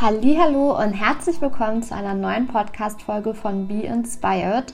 [0.00, 4.72] Hallo und herzlich willkommen zu einer neuen Podcast Folge von Be Inspired.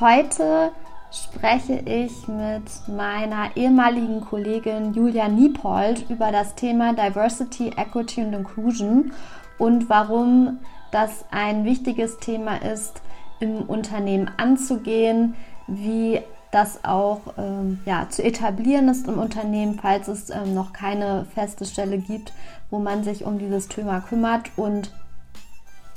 [0.00, 0.72] Heute
[1.12, 9.12] spreche ich mit meiner ehemaligen Kollegin Julia Niepold über das Thema Diversity, Equity und Inclusion
[9.58, 10.60] und warum
[10.92, 13.02] das ein wichtiges Thema ist,
[13.40, 15.34] im Unternehmen anzugehen,
[15.66, 16.22] wie
[16.54, 21.64] das auch ähm, ja, zu etablieren ist im Unternehmen, falls es ähm, noch keine feste
[21.64, 22.32] Stelle gibt,
[22.70, 24.50] wo man sich um dieses Thema kümmert.
[24.56, 24.92] Und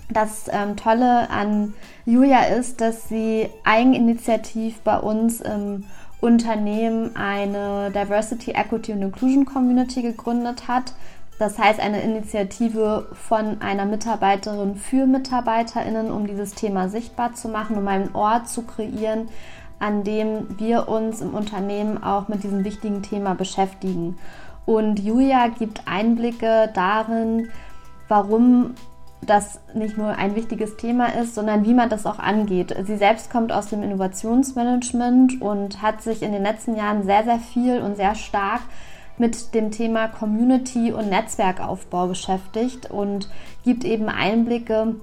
[0.10, 1.76] das ähm, Tolle an
[2.06, 5.84] Julia ist, dass sie eigeninitiativ bei uns im
[6.22, 10.94] Unternehmen eine Diversity, Equity und Inclusion Community gegründet hat.
[11.38, 17.78] Das heißt, eine Initiative von einer Mitarbeiterin für MitarbeiterInnen, um dieses Thema sichtbar zu machen,
[17.78, 19.30] um einen Ort zu kreieren,
[19.80, 24.18] an dem wir uns im Unternehmen auch mit diesem wichtigen Thema beschäftigen.
[24.66, 27.50] Und Julia gibt Einblicke darin,
[28.08, 28.74] warum
[29.22, 32.76] das nicht nur ein wichtiges Thema ist, sondern wie man das auch angeht.
[32.86, 37.40] Sie selbst kommt aus dem Innovationsmanagement und hat sich in den letzten Jahren sehr, sehr
[37.40, 38.62] viel und sehr stark
[39.18, 43.30] mit dem Thema Community und Netzwerkaufbau beschäftigt und
[43.64, 44.96] gibt eben Einblicke,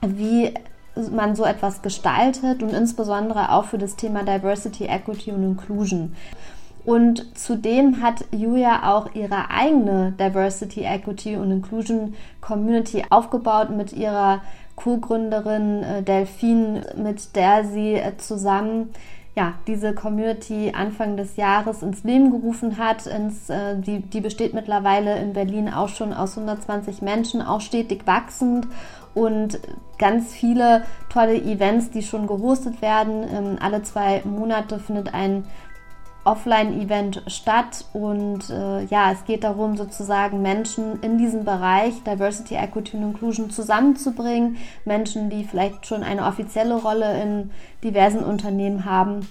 [0.00, 0.54] wie
[1.08, 6.14] man so etwas gestaltet und insbesondere auch für das Thema Diversity, Equity und Inclusion.
[6.84, 14.40] Und zudem hat Julia auch ihre eigene Diversity, Equity und Inclusion Community aufgebaut mit ihrer
[14.76, 18.90] Co-Gründerin äh, Delphine, mit der sie äh, zusammen
[19.40, 23.06] ja, diese Community Anfang des Jahres ins Leben gerufen hat.
[23.06, 28.06] Ins, äh, die, die besteht mittlerweile in Berlin auch schon aus 120 Menschen, auch stetig
[28.06, 28.66] wachsend
[29.14, 29.58] und
[29.96, 33.24] ganz viele tolle Events, die schon gehostet werden.
[33.32, 35.44] Ähm, alle zwei Monate findet ein
[36.24, 42.96] Offline-Event statt und äh, ja, es geht darum, sozusagen Menschen in diesem Bereich Diversity, Equity
[42.96, 44.56] und Inclusion zusammenzubringen.
[44.84, 47.50] Menschen, die vielleicht schon eine offizielle Rolle in
[47.82, 49.26] diversen Unternehmen haben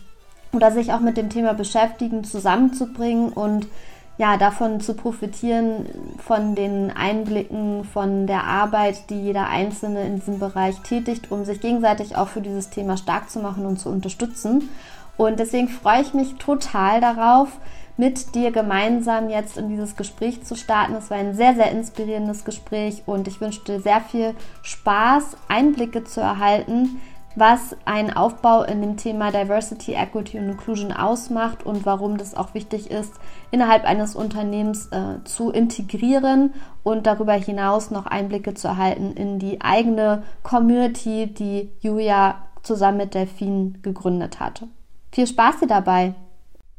[0.52, 3.68] oder sich auch mit dem Thema beschäftigen, zusammenzubringen und
[4.20, 5.86] ja, davon zu profitieren,
[6.18, 11.62] von den Einblicken, von der Arbeit, die jeder Einzelne in diesem Bereich tätigt, um sich
[11.62, 14.70] gegenseitig auch für dieses Thema stark zu machen und zu unterstützen.
[15.20, 17.50] Und deswegen freue ich mich total darauf,
[17.98, 20.94] mit dir gemeinsam jetzt in dieses Gespräch zu starten.
[20.94, 26.06] Es war ein sehr, sehr inspirierendes Gespräch und ich wünsche dir sehr viel Spaß, Einblicke
[26.06, 27.02] zu erhalten,
[27.36, 32.54] was ein Aufbau in dem Thema Diversity, Equity und Inclusion ausmacht und warum das auch
[32.54, 33.12] wichtig ist,
[33.52, 39.60] innerhalb eines Unternehmens äh, zu integrieren und darüber hinaus noch Einblicke zu erhalten in die
[39.60, 44.64] eigene Community, die Julia zusammen mit Delphine gegründet hat.
[45.12, 46.14] Viel Spaß dir dabei!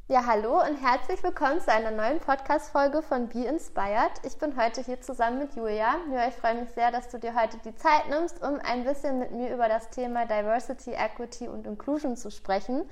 [0.07, 4.13] Ja, hallo und herzlich willkommen zu einer neuen Podcast-Folge von Be Inspired.
[4.25, 5.97] Ich bin heute hier zusammen mit Julia.
[6.13, 9.19] Ja, ich freue mich sehr, dass du dir heute die Zeit nimmst, um ein bisschen
[9.19, 12.85] mit mir über das Thema Diversity, Equity und Inclusion zu sprechen.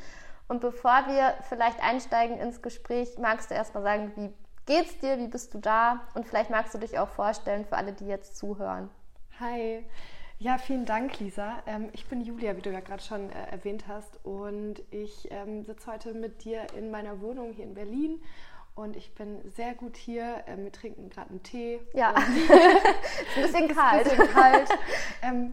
[0.49, 4.35] Und bevor wir vielleicht einsteigen ins Gespräch, magst du erstmal sagen, wie
[4.67, 6.01] geht's dir, wie bist du da?
[6.15, 8.91] Und vielleicht magst du dich auch vorstellen für alle, die jetzt zuhören.
[9.39, 9.87] Hi.
[10.41, 11.61] Ja, vielen Dank, Lisa.
[11.67, 14.25] Ähm, ich bin Julia, wie du ja gerade schon äh, erwähnt hast.
[14.25, 18.23] Und ich ähm, sitze heute mit dir in meiner Wohnung hier in Berlin.
[18.77, 20.45] Und ich bin sehr gut hier.
[20.47, 21.81] Ähm, wir trinken gerade einen Tee.
[21.93, 22.15] Ja,
[23.37, 24.07] ein bisschen kalt.
[24.07, 24.69] Ein bisschen kalt.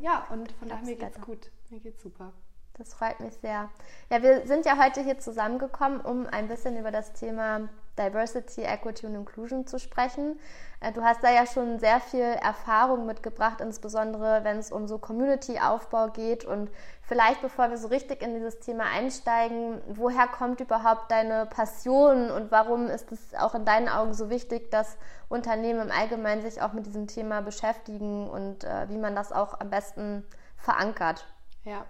[0.02, 1.50] ja, und von daher mir geht's gut.
[1.72, 2.32] Mir geht's super.
[2.78, 3.70] Das freut mich sehr.
[4.10, 9.06] Ja, wir sind ja heute hier zusammengekommen, um ein bisschen über das Thema Diversity, Equity
[9.06, 10.38] und Inclusion zu sprechen.
[10.82, 14.98] Äh, du hast da ja schon sehr viel Erfahrung mitgebracht, insbesondere wenn es um so
[14.98, 16.44] Community-Aufbau geht.
[16.44, 16.70] Und
[17.02, 22.52] vielleicht, bevor wir so richtig in dieses Thema einsteigen, woher kommt überhaupt deine Passion und
[22.52, 24.98] warum ist es auch in deinen Augen so wichtig, dass
[25.30, 29.62] Unternehmen im Allgemeinen sich auch mit diesem Thema beschäftigen und äh, wie man das auch
[29.62, 30.26] am besten
[30.58, 31.26] verankert?
[31.64, 31.86] Ja.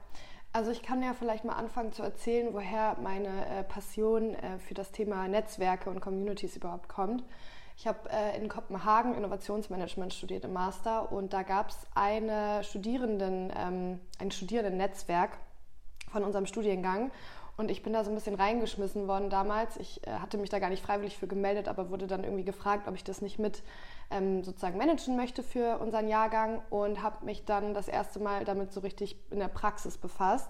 [0.56, 4.74] Also ich kann ja vielleicht mal anfangen zu erzählen, woher meine äh, Passion äh, für
[4.74, 7.26] das Thema Netzwerke und Communities überhaupt kommt.
[7.76, 13.52] Ich habe äh, in Kopenhagen Innovationsmanagement studiert im Master und da gab es eine Studierenden,
[13.54, 15.38] ähm, ein Studierendennetzwerk
[16.10, 17.12] von unserem Studiengang
[17.58, 19.78] und ich bin da so ein bisschen reingeschmissen worden damals.
[19.78, 22.88] Ich äh, hatte mich da gar nicht freiwillig für gemeldet, aber wurde dann irgendwie gefragt,
[22.88, 23.64] ob ich das nicht mit
[24.12, 28.74] ähm, sozusagen managen möchte für unseren Jahrgang und habe mich dann das erste Mal damit
[28.74, 30.50] so richtig in der Praxis befasst.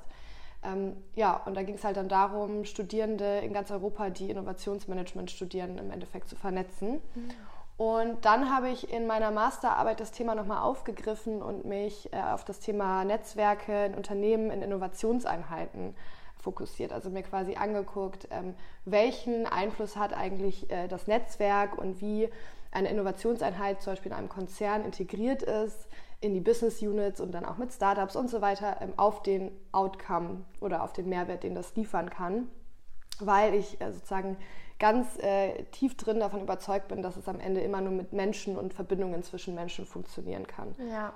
[0.63, 5.29] Ähm, ja, und da ging es halt dann darum, Studierende in ganz Europa, die Innovationsmanagement
[5.29, 7.01] studieren, im Endeffekt zu vernetzen.
[7.13, 7.31] Mhm.
[7.77, 12.45] Und dann habe ich in meiner Masterarbeit das Thema nochmal aufgegriffen und mich äh, auf
[12.45, 15.93] das Thema Netzwerke in Unternehmen, in Innovationseinheiten
[16.41, 16.93] fokussiert.
[16.93, 18.53] Also mir quasi angeguckt, ähm,
[18.85, 22.29] welchen Einfluss hat eigentlich äh, das Netzwerk und wie
[22.71, 25.87] eine Innovationseinheit zum Beispiel in einem Konzern integriert ist,
[26.21, 29.51] in die Business Units und dann auch mit Startups und so weiter ähm, auf den
[29.71, 32.49] Outcome oder auf den Mehrwert, den das liefern kann,
[33.19, 34.37] weil ich äh, sozusagen
[34.77, 38.57] ganz äh, tief drin davon überzeugt bin, dass es am Ende immer nur mit Menschen
[38.57, 40.75] und Verbindungen zwischen Menschen funktionieren kann.
[40.89, 41.13] Ja.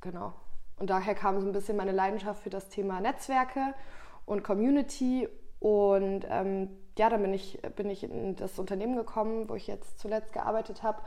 [0.00, 0.32] Genau.
[0.78, 3.74] Und daher kam so ein bisschen meine Leidenschaft für das Thema Netzwerke
[4.24, 5.28] und Community.
[5.60, 10.00] Und ähm, ja, dann bin ich, bin ich in das Unternehmen gekommen, wo ich jetzt
[10.00, 11.02] zuletzt gearbeitet habe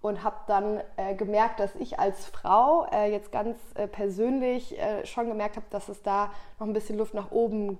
[0.00, 5.04] und habe dann äh, gemerkt, dass ich als Frau äh, jetzt ganz äh, persönlich äh,
[5.06, 7.78] schon gemerkt habe, dass es da noch ein bisschen Luft nach oben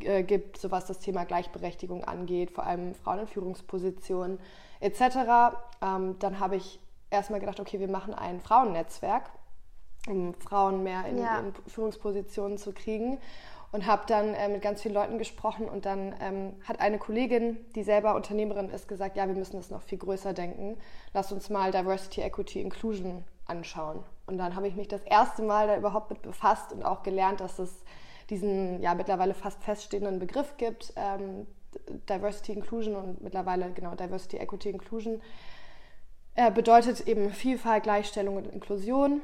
[0.00, 4.38] äh, gibt, so was das Thema Gleichberechtigung angeht, vor allem Frauen in Führungspositionen
[4.80, 5.00] etc.
[5.82, 6.80] Ähm, dann habe ich
[7.10, 9.30] erstmal gedacht, okay, wir machen ein Frauennetzwerk,
[10.08, 11.38] um Frauen mehr in, ja.
[11.38, 13.18] in Führungspositionen zu kriegen
[13.72, 17.56] und habe dann äh, mit ganz vielen Leuten gesprochen und dann ähm, hat eine Kollegin,
[17.74, 20.76] die selber Unternehmerin ist, gesagt, ja, wir müssen das noch viel größer denken.
[21.14, 24.04] Lass uns mal Diversity, Equity, Inclusion anschauen.
[24.26, 27.40] Und dann habe ich mich das erste Mal da überhaupt mit befasst und auch gelernt,
[27.40, 27.82] dass es
[28.30, 31.46] diesen ja mittlerweile fast feststehenden Begriff gibt, ähm,
[32.08, 35.22] Diversity, Inclusion und mittlerweile genau Diversity, Equity, Inclusion.
[36.34, 39.22] Äh, bedeutet eben Vielfalt, Gleichstellung und Inklusion.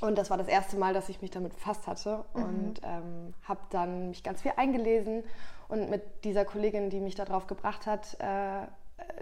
[0.00, 2.42] Und das war das erste Mal, dass ich mich damit befasst hatte mhm.
[2.42, 5.22] und ähm, habe dann mich ganz viel eingelesen
[5.68, 8.66] und mit dieser Kollegin, die mich darauf gebracht hat, äh,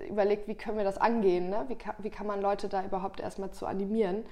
[0.08, 1.64] überlegt, wie können wir das angehen, ne?
[1.68, 4.24] wie, kann, wie kann man Leute da überhaupt erstmal zu animieren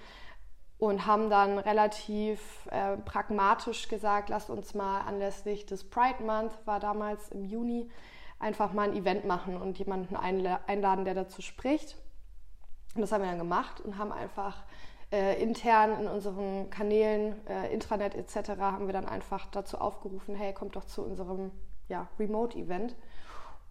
[0.81, 6.81] und haben dann relativ äh, pragmatisch gesagt, lasst uns mal anlässlich des Pride Month, war
[6.81, 7.91] damals im Juni,
[8.39, 11.97] einfach mal ein Event machen und jemanden einladen, der dazu spricht.
[12.95, 14.65] Und das haben wir dann gemacht und haben einfach
[15.13, 18.51] äh, intern in unseren Kanälen, äh, Intranet etc.
[18.61, 21.51] haben wir dann einfach dazu aufgerufen, hey, kommt doch zu unserem
[21.89, 22.95] ja, Remote-Event.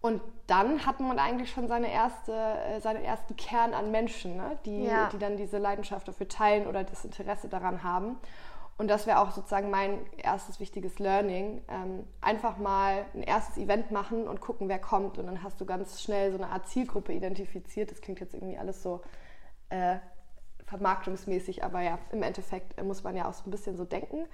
[0.02, 4.58] Und dann hat man eigentlich schon seine erste, äh, seinen ersten Kern an Menschen, ne?
[4.64, 5.08] die, ja.
[5.12, 8.16] die dann diese Leidenschaft dafür teilen oder das Interesse daran haben.
[8.78, 11.62] Und das wäre auch sozusagen mein erstes wichtiges Learning.
[11.68, 15.18] Ähm, einfach mal ein erstes Event machen und gucken, wer kommt.
[15.18, 17.90] Und dann hast du ganz schnell so eine Art Zielgruppe identifiziert.
[17.90, 19.02] Das klingt jetzt irgendwie alles so
[19.68, 19.96] äh,
[20.70, 24.26] vermarktungsmäßig, aber ja, im Endeffekt äh, muss man ja auch so ein bisschen so denken.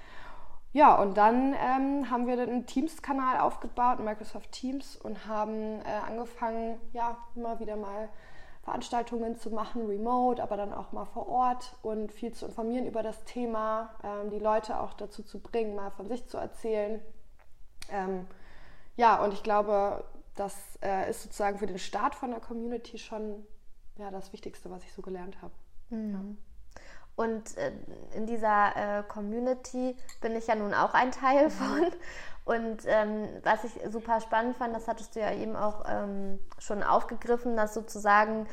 [0.73, 6.79] Ja, und dann ähm, haben wir einen Teams-Kanal aufgebaut, Microsoft Teams, und haben äh, angefangen,
[6.93, 8.11] ja, immer wieder mal
[8.62, 13.03] Veranstaltungen zu machen, remote, aber dann auch mal vor Ort und viel zu informieren über
[13.03, 17.00] das Thema, ähm, die Leute auch dazu zu bringen, mal von sich zu erzählen.
[17.91, 18.27] Ähm,
[18.97, 20.05] ja, und ich glaube,
[20.35, 23.47] das äh, ist sozusagen für den Start von der Community schon
[23.97, 25.55] ja, das Wichtigste, was ich so gelernt habe.
[25.91, 26.38] Mhm.
[27.17, 27.73] Und äh,
[28.15, 31.50] in dieser äh, Community bin ich ja nun auch ein Teil mhm.
[31.50, 31.87] von.
[32.44, 36.83] Und ähm, was ich super spannend fand, das hattest du ja eben auch ähm, schon
[36.85, 38.47] aufgegriffen, dass sozusagen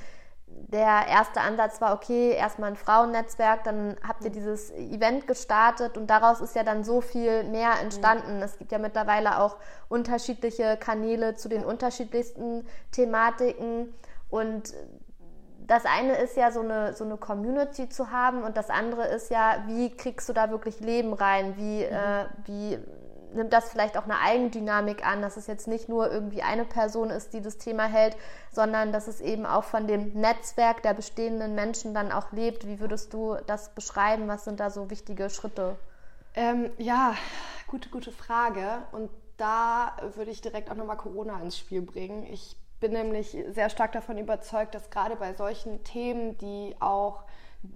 [0.48, 4.36] der erste Ansatz war, okay, erstmal ein Frauennetzwerk, dann habt ihr mhm.
[4.36, 8.38] dieses Event gestartet und daraus ist ja dann so viel mehr entstanden.
[8.38, 8.44] Mhm.
[8.44, 9.58] Es gibt ja mittlerweile auch
[9.90, 13.94] unterschiedliche Kanäle zu den unterschiedlichsten Thematiken
[14.30, 14.74] und
[15.68, 19.30] das eine ist ja so eine, so eine Community zu haben und das andere ist
[19.30, 21.56] ja, wie kriegst du da wirklich Leben rein?
[21.58, 21.94] Wie, mhm.
[21.94, 22.80] äh, wie
[23.36, 27.10] nimmt das vielleicht auch eine Eigendynamik an, dass es jetzt nicht nur irgendwie eine Person
[27.10, 28.16] ist, die das Thema hält,
[28.52, 32.68] sondern dass es eben auch von dem Netzwerk der bestehenden Menschen dann auch lebt.
[32.68, 34.28] Wie würdest du das beschreiben?
[34.28, 35.78] Was sind da so wichtige Schritte?
[36.36, 37.16] Ähm, ja,
[37.68, 38.84] gute, gute Frage.
[38.92, 42.24] Und da würde ich direkt auch nochmal Corona ins Spiel bringen.
[42.32, 47.24] Ich bin nämlich sehr stark davon überzeugt, dass gerade bei solchen Themen, die auch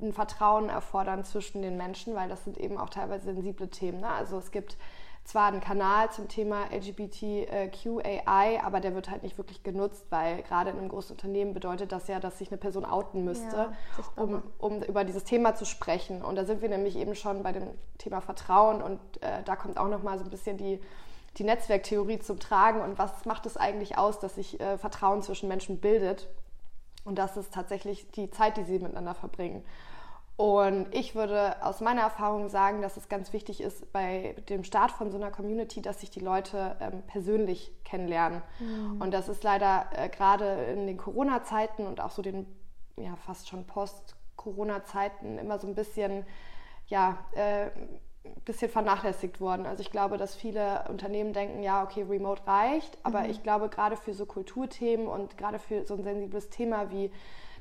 [0.02, 4.02] ein Vertrauen erfordern zwischen den Menschen, weil das sind eben auch teilweise sensible Themen.
[4.02, 4.10] Ne?
[4.10, 4.76] Also es gibt
[5.24, 10.72] zwar einen Kanal zum Thema LGBTQAI, aber der wird halt nicht wirklich genutzt, weil gerade
[10.72, 13.74] in einem großen Unternehmen bedeutet das ja, dass sich eine Person outen müsste, ja,
[14.22, 16.22] um, um über dieses Thema zu sprechen.
[16.22, 19.78] Und da sind wir nämlich eben schon bei dem Thema Vertrauen und äh, da kommt
[19.78, 20.82] auch nochmal so ein bisschen die
[21.38, 25.48] die Netzwerktheorie zum Tragen und was macht es eigentlich aus, dass sich äh, Vertrauen zwischen
[25.48, 26.28] Menschen bildet.
[27.06, 29.64] Und das ist tatsächlich die Zeit, die sie miteinander verbringen.
[30.36, 34.92] Und ich würde aus meiner Erfahrung sagen, dass es ganz wichtig ist bei dem Start
[34.92, 38.44] von so einer Community, dass sich die Leute ähm, persönlich kennenlernen.
[38.60, 39.02] Mhm.
[39.02, 42.46] Und das ist leider äh, gerade in den Corona-Zeiten und auch so den
[42.98, 46.24] ja fast schon Post-Corona-Zeiten immer so ein bisschen
[46.88, 47.70] ja äh,
[48.46, 49.66] bisschen vernachlässigt worden.
[49.66, 53.30] Also ich glaube, dass viele Unternehmen denken, ja, okay, Remote reicht, aber mhm.
[53.30, 57.12] ich glaube, gerade für so Kulturthemen und gerade für so ein sensibles Thema wie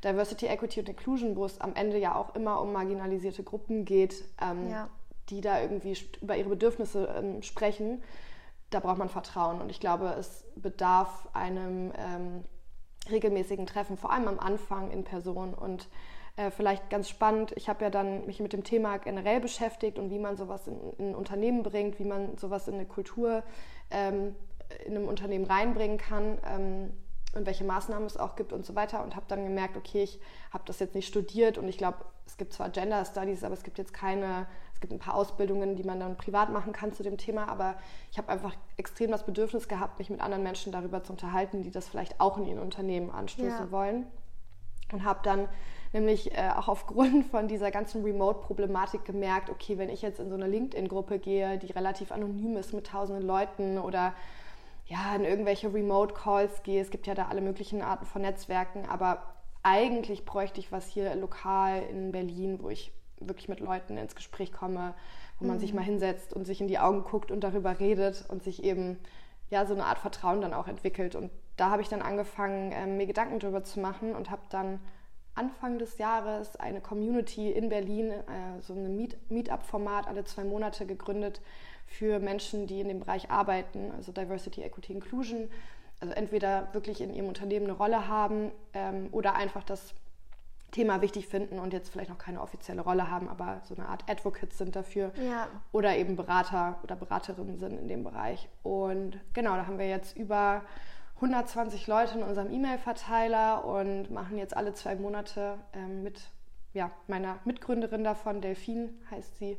[0.05, 4.25] Diversity, Equity und Inclusion, wo es am Ende ja auch immer um marginalisierte Gruppen geht,
[4.41, 4.89] ähm, ja.
[5.31, 8.03] die da irgendwie über ihre Bedürfnisse ähm, sprechen,
[8.71, 9.61] da braucht man Vertrauen.
[9.61, 12.45] Und ich glaube, es bedarf einem ähm,
[13.11, 15.55] regelmäßigen Treffen, vor allem am Anfang in Person.
[15.55, 15.89] Und
[16.37, 20.11] äh, vielleicht ganz spannend, ich habe ja dann mich mit dem Thema generell beschäftigt und
[20.11, 23.43] wie man sowas in, in ein Unternehmen bringt, wie man sowas in eine Kultur
[23.91, 24.35] ähm,
[24.85, 26.39] in einem Unternehmen reinbringen kann.
[26.45, 26.93] Ähm,
[27.37, 30.19] und welche Maßnahmen es auch gibt und so weiter und habe dann gemerkt, okay, ich
[30.53, 33.63] habe das jetzt nicht studiert und ich glaube, es gibt zwar Gender Studies, aber es
[33.63, 37.03] gibt jetzt keine, es gibt ein paar Ausbildungen, die man dann privat machen kann zu
[37.03, 37.77] dem Thema, aber
[38.11, 41.71] ich habe einfach extrem das Bedürfnis gehabt, mich mit anderen Menschen darüber zu unterhalten, die
[41.71, 43.71] das vielleicht auch in ihren Unternehmen anstoßen ja.
[43.71, 44.07] wollen
[44.93, 45.49] und habe dann
[45.97, 50.35] nämlich äh, auch aufgrund von dieser ganzen Remote-Problematik gemerkt, okay, wenn ich jetzt in so
[50.35, 54.15] eine LinkedIn-Gruppe gehe, die relativ anonym ist mit tausenden Leuten oder
[54.87, 56.81] ja, in irgendwelche Remote-Calls gehe.
[56.81, 59.23] Es gibt ja da alle möglichen Arten von Netzwerken, aber
[59.63, 64.53] eigentlich bräuchte ich was hier lokal in Berlin, wo ich wirklich mit Leuten ins Gespräch
[64.53, 64.95] komme,
[65.41, 65.77] wo man sich mhm.
[65.77, 68.99] mal hinsetzt und sich in die Augen guckt und darüber redet und sich eben
[69.51, 71.17] ja so eine Art Vertrauen dann auch entwickelt.
[71.17, 74.79] Und da habe ich dann angefangen, äh, mir Gedanken darüber zu machen und habe dann
[75.37, 80.87] Anfang des Jahres eine Community in Berlin, äh, so ein Meet Meetup-Format alle zwei Monate
[80.87, 81.41] gegründet,
[81.87, 85.49] für Menschen, die in dem Bereich arbeiten, also Diversity, Equity, Inclusion,
[86.01, 89.95] also entweder wirklich in ihrem Unternehmen eine Rolle haben ähm, oder einfach das
[90.73, 94.05] Thema wichtig finden und jetzt vielleicht noch keine offizielle Rolle haben, aber so eine Art
[94.09, 95.49] Advocates sind dafür ja.
[95.73, 98.49] oder eben Berater oder Beraterinnen sind in dem Bereich.
[98.63, 100.63] Und genau, da haben wir jetzt über
[101.17, 106.21] 120 Leute in unserem E-Mail-Verteiler und machen jetzt alle zwei Monate ähm, mit
[106.75, 109.57] ja, meiner Mitgründerin davon, Delphine heißt sie,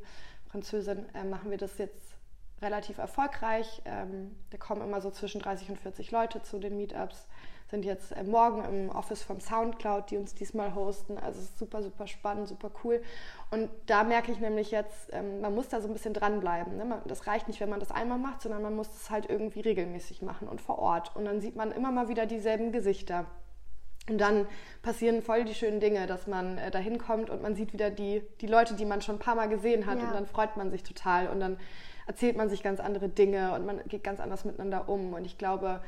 [0.51, 2.13] Französin, äh, machen wir das jetzt
[2.61, 3.81] relativ erfolgreich.
[3.85, 7.27] Ähm, da kommen immer so zwischen 30 und 40 Leute zu den Meetups.
[7.69, 11.17] Sind jetzt äh, morgen im Office von Soundcloud, die uns diesmal hosten.
[11.17, 13.01] Also es ist super, super spannend, super cool.
[13.51, 16.77] Und da merke ich nämlich jetzt, ähm, man muss da so ein bisschen dranbleiben.
[16.77, 17.01] Ne?
[17.05, 20.21] Das reicht nicht, wenn man das einmal macht, sondern man muss es halt irgendwie regelmäßig
[20.21, 21.15] machen und vor Ort.
[21.15, 23.25] Und dann sieht man immer mal wieder dieselben Gesichter.
[24.09, 24.47] Und dann
[24.81, 28.23] passieren voll die schönen Dinge, dass man äh, da hinkommt und man sieht wieder die,
[28.39, 29.99] die Leute, die man schon ein paar Mal gesehen hat.
[29.99, 30.07] Ja.
[30.07, 31.27] Und dann freut man sich total.
[31.27, 31.57] Und dann
[32.05, 35.13] erzählt man sich ganz andere Dinge und man geht ganz anders miteinander um.
[35.13, 35.81] Und ich glaube,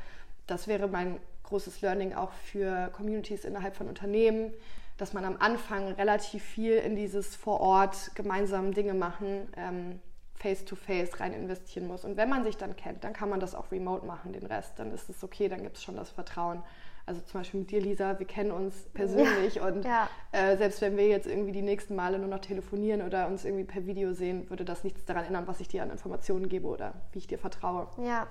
[0.46, 1.18] das wäre mein
[1.50, 4.52] großes Learning auch für Communities innerhalb von Unternehmen,
[4.96, 10.00] dass man am Anfang relativ viel in dieses vor Ort gemeinsam Dinge machen, ähm,
[10.36, 12.04] face-to-face rein investieren muss.
[12.04, 14.78] Und wenn man sich dann kennt, dann kann man das auch remote machen, den Rest.
[14.78, 16.62] Dann ist es okay, dann gibt es schon das Vertrauen
[17.10, 20.08] also zum Beispiel mit dir, Lisa, wir kennen uns persönlich ja, und ja.
[20.30, 23.64] Äh, selbst wenn wir jetzt irgendwie die nächsten Male nur noch telefonieren oder uns irgendwie
[23.64, 26.94] per Video sehen, würde das nichts daran ändern, was ich dir an Informationen gebe oder
[27.10, 27.88] wie ich dir vertraue.
[27.98, 28.28] Ja,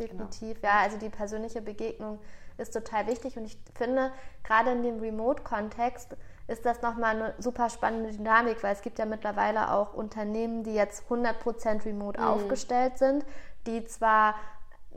[0.00, 0.60] definitiv.
[0.60, 0.72] Genau.
[0.72, 2.18] Ja, also die persönliche Begegnung
[2.58, 4.12] ist total wichtig und ich finde,
[4.44, 6.16] gerade in dem Remote-Kontext
[6.46, 10.74] ist das nochmal eine super spannende Dynamik, weil es gibt ja mittlerweile auch Unternehmen, die
[10.74, 12.26] jetzt 100% remote mhm.
[12.26, 13.24] aufgestellt sind,
[13.66, 14.34] die zwar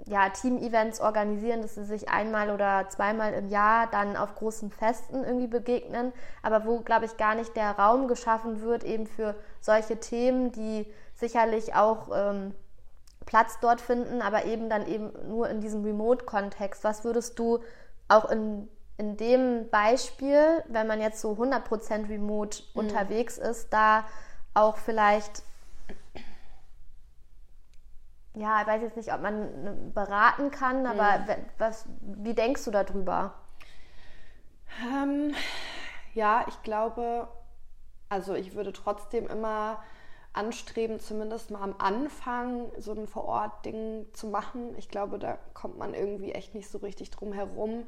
[0.07, 5.24] ja, Team-Events organisieren, dass sie sich einmal oder zweimal im Jahr dann auf großen Festen
[5.24, 10.00] irgendwie begegnen, aber wo, glaube ich, gar nicht der Raum geschaffen wird, eben für solche
[10.00, 12.55] Themen, die sicherlich auch ähm,
[13.25, 16.83] Platz dort finden, aber eben dann eben nur in diesem Remote-Kontext.
[16.83, 17.59] Was würdest du
[18.07, 22.79] auch in, in dem Beispiel, wenn man jetzt so 100% remote mhm.
[22.79, 24.05] unterwegs ist, da
[24.53, 25.43] auch vielleicht
[28.35, 31.45] ja, ich weiß jetzt nicht, ob man ne, beraten kann, aber mhm.
[31.59, 33.35] was, wie denkst du darüber?
[34.83, 35.35] Ähm,
[36.13, 37.27] ja, ich glaube,
[38.09, 39.83] also ich würde trotzdem immer
[40.33, 44.75] anstreben, zumindest mal am Anfang so ein Vor-Ort-Ding zu machen.
[44.77, 47.85] Ich glaube, da kommt man irgendwie echt nicht so richtig drum herum.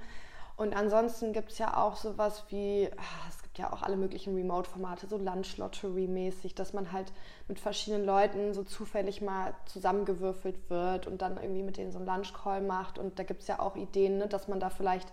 [0.58, 5.08] Und ansonsten gibt es ja auch sowas wie, ah, es ja auch alle möglichen Remote-Formate,
[5.08, 7.12] so Lunch-Lottery-mäßig, dass man halt
[7.48, 12.08] mit verschiedenen Leuten so zufällig mal zusammengewürfelt wird und dann irgendwie mit denen so einen
[12.08, 13.00] Lunch-Call macht.
[13.00, 15.12] Und da gibt es ja auch Ideen, ne, dass man da vielleicht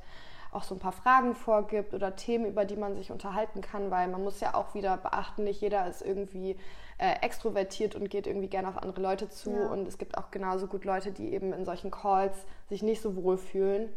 [0.51, 4.09] auch so ein paar Fragen vorgibt oder Themen, über die man sich unterhalten kann, weil
[4.09, 6.57] man muss ja auch wieder beachten, nicht jeder ist irgendwie
[7.03, 9.51] äh, extrovertiert und geht irgendwie gerne auf andere Leute zu.
[9.51, 9.67] Ja.
[9.67, 12.37] Und es gibt auch genauso gut Leute, die eben in solchen Calls
[12.69, 13.89] sich nicht so wohl fühlen.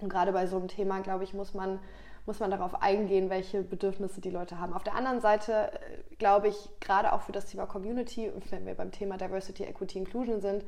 [0.00, 1.78] Und gerade bei so einem Thema, glaube ich, muss man
[2.26, 4.72] muss man darauf eingehen, welche Bedürfnisse die Leute haben.
[4.72, 8.66] Auf der anderen Seite äh, glaube ich, gerade auch für das Thema Community und wenn
[8.66, 10.64] wir beim Thema Diversity, Equity, Inclusion sind,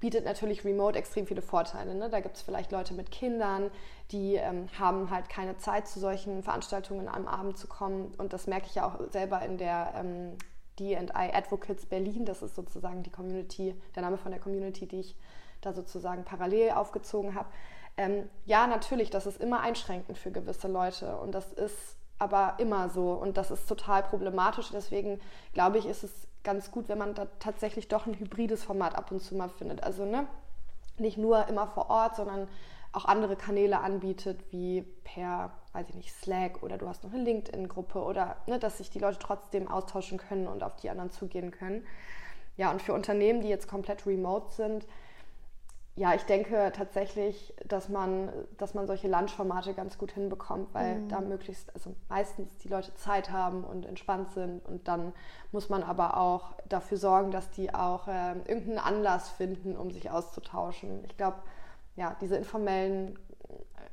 [0.00, 1.94] bietet natürlich Remote extrem viele Vorteile.
[1.94, 2.10] Ne?
[2.10, 3.70] Da gibt es vielleicht Leute mit Kindern,
[4.10, 8.12] die ähm, haben halt keine Zeit, zu solchen Veranstaltungen am Abend zu kommen.
[8.18, 10.36] Und das merke ich ja auch selber in der ähm,
[10.78, 12.24] DI Advocates Berlin.
[12.24, 15.16] Das ist sozusagen die Community, der Name von der Community, die ich
[15.60, 17.48] da sozusagen parallel aufgezogen habe.
[17.96, 22.88] Ähm, ja, natürlich, das ist immer einschränkend für gewisse Leute und das ist aber immer
[22.88, 24.70] so und das ist total problematisch.
[24.72, 25.20] Deswegen
[25.52, 29.10] glaube ich, ist es ganz gut, wenn man da tatsächlich doch ein hybrides Format ab
[29.10, 29.82] und zu mal findet.
[29.82, 30.26] Also ne,
[30.98, 32.48] nicht nur immer vor Ort, sondern
[32.96, 37.22] auch andere Kanäle anbietet, wie per, weiß ich nicht, Slack oder du hast noch eine
[37.22, 41.50] LinkedIn-Gruppe oder ne, dass sich die Leute trotzdem austauschen können und auf die anderen zugehen
[41.50, 41.86] können.
[42.56, 44.86] Ja, und für Unternehmen, die jetzt komplett remote sind,
[45.94, 51.08] ja, ich denke tatsächlich, dass man, dass man solche Lunchformate ganz gut hinbekommt, weil mhm.
[51.08, 55.12] da möglichst, also meistens die Leute Zeit haben und entspannt sind und dann
[55.52, 60.10] muss man aber auch dafür sorgen, dass die auch äh, irgendeinen Anlass finden, um sich
[60.10, 61.02] auszutauschen.
[61.06, 61.38] Ich glaube,
[61.96, 63.18] ja, diese informellen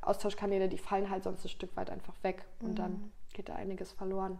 [0.00, 2.76] Austauschkanäle, die fallen halt sonst ein Stück weit einfach weg und mhm.
[2.76, 4.38] dann geht da einiges verloren.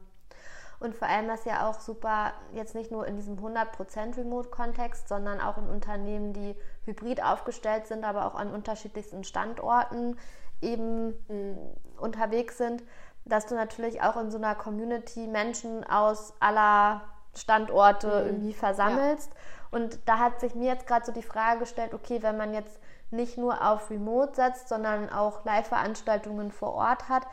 [0.81, 5.41] Und vor allem das ja auch super, jetzt nicht nur in diesem 100% Remote-Kontext, sondern
[5.41, 6.55] auch in Unternehmen, die
[6.85, 10.19] hybrid aufgestellt sind, aber auch an unterschiedlichsten Standorten
[10.61, 11.59] eben mhm.
[11.99, 12.83] unterwegs sind,
[13.25, 17.03] dass du natürlich auch in so einer Community Menschen aus aller
[17.35, 18.27] Standorte mhm.
[18.27, 19.31] irgendwie versammelst.
[19.33, 19.79] Ja.
[19.79, 22.79] Und da hat sich mir jetzt gerade so die Frage gestellt, okay, wenn man jetzt
[23.15, 27.27] nicht nur auf Remote setzt, sondern auch Live-Veranstaltungen vor Ort hat,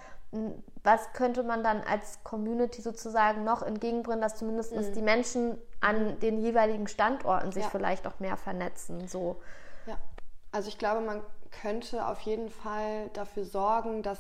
[0.83, 4.93] was könnte man dann als Community sozusagen noch entgegenbringen, dass zumindest mhm.
[4.93, 7.69] die Menschen an den jeweiligen Standorten sich ja.
[7.69, 9.07] vielleicht auch mehr vernetzen?
[9.07, 9.41] So.
[9.85, 9.97] Ja,
[10.51, 11.21] also ich glaube, man
[11.61, 14.19] könnte auf jeden Fall dafür sorgen, dass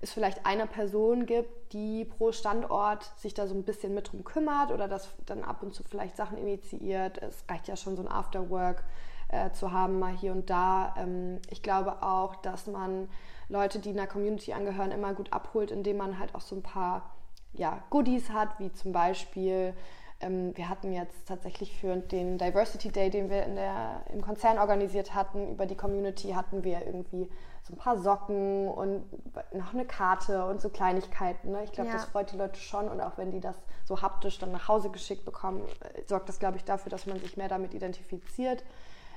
[0.00, 4.24] es vielleicht eine Person gibt, die pro Standort sich da so ein bisschen mit drum
[4.24, 7.18] kümmert oder das dann ab und zu vielleicht Sachen initiiert.
[7.18, 8.84] Es reicht ja schon so ein Afterwork
[9.28, 10.94] äh, zu haben, mal hier und da.
[10.98, 13.08] Ähm, ich glaube auch, dass man
[13.48, 17.10] Leute, die einer Community angehören, immer gut abholt, indem man halt auch so ein paar
[17.54, 19.74] ja, Goodies hat, wie zum Beispiel,
[20.20, 24.58] ähm, wir hatten jetzt tatsächlich für den Diversity Day, den wir in der, im Konzern
[24.58, 27.28] organisiert hatten, über die Community hatten wir irgendwie
[27.62, 29.04] so ein paar Socken und
[29.52, 31.52] noch eine Karte und so Kleinigkeiten.
[31.52, 31.64] Ne?
[31.64, 31.96] Ich glaube, ja.
[31.96, 34.90] das freut die Leute schon und auch wenn die das so haptisch dann nach Hause
[34.90, 38.64] geschickt bekommen, äh, sorgt das, glaube ich, dafür, dass man sich mehr damit identifiziert.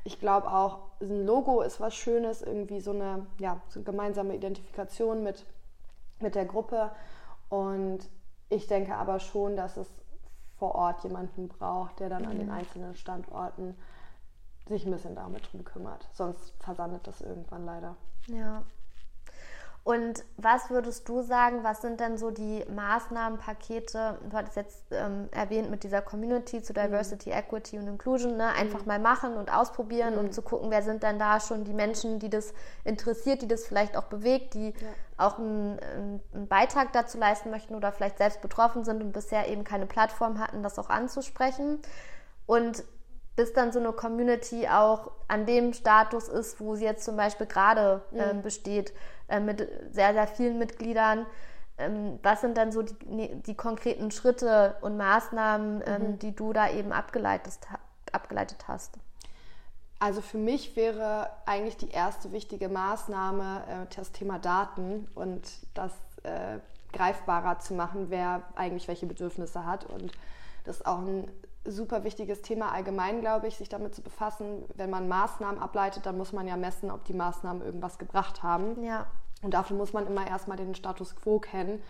[0.04, 4.36] Ich glaube auch, ein Logo ist was Schönes, irgendwie so eine, ja, so eine gemeinsame
[4.36, 5.46] Identifikation mit,
[6.20, 6.92] mit der Gruppe.
[7.50, 8.00] Und
[8.50, 9.88] ich denke aber schon, dass es
[10.58, 12.54] vor Ort jemanden braucht, der dann an den mhm.
[12.54, 13.76] einzelnen Standorten
[14.68, 16.08] sich ein bisschen damit drum kümmert.
[16.14, 17.96] Sonst versandet das irgendwann leider.
[18.28, 18.64] Ja,
[19.84, 24.20] und was würdest du sagen, was sind denn so die Maßnahmenpakete?
[24.30, 27.36] Du hattest jetzt ähm, erwähnt mit dieser Community zu Diversity, mhm.
[27.38, 28.50] Equity und Inclusion, ne?
[28.50, 28.88] einfach mhm.
[28.88, 30.20] mal machen und ausprobieren, mhm.
[30.20, 33.66] um zu gucken, wer sind denn da schon die Menschen, die das interessiert, die das
[33.66, 34.88] vielleicht auch bewegt, die ja.
[35.18, 35.80] auch einen,
[36.32, 40.40] einen, Beitrag dazu leisten möchten oder vielleicht selbst betroffen sind und bisher eben keine Plattform
[40.40, 41.80] hatten, das auch anzusprechen.
[42.46, 42.84] Und
[43.36, 47.48] bis dann so eine Community auch an dem Status ist, wo sie jetzt zum Beispiel
[47.48, 48.94] gerade äh, besteht,
[49.32, 51.26] äh, mit sehr, sehr vielen Mitgliedern.
[51.78, 56.20] Ähm, was sind dann so die, die konkreten Schritte und Maßnahmen, ähm, mhm.
[56.20, 57.58] die du da eben abgeleitet,
[58.12, 58.98] abgeleitet hast?
[60.00, 65.92] Also für mich wäre eigentlich die erste wichtige Maßnahme äh, das Thema Daten und das
[66.24, 66.60] äh,
[66.92, 69.86] greifbarer zu machen, wer eigentlich welche Bedürfnisse hat.
[69.86, 70.12] Und
[70.66, 71.28] das ist auch ein
[71.66, 74.64] super wichtiges Thema allgemein, glaube ich, sich damit zu befassen.
[74.76, 78.84] Wenn man Maßnahmen ableitet, dann muss man ja messen, ob die Maßnahmen irgendwas gebracht haben.
[78.84, 79.06] Ja.
[79.42, 81.82] Und dafür muss man immer erstmal den Status quo kennen.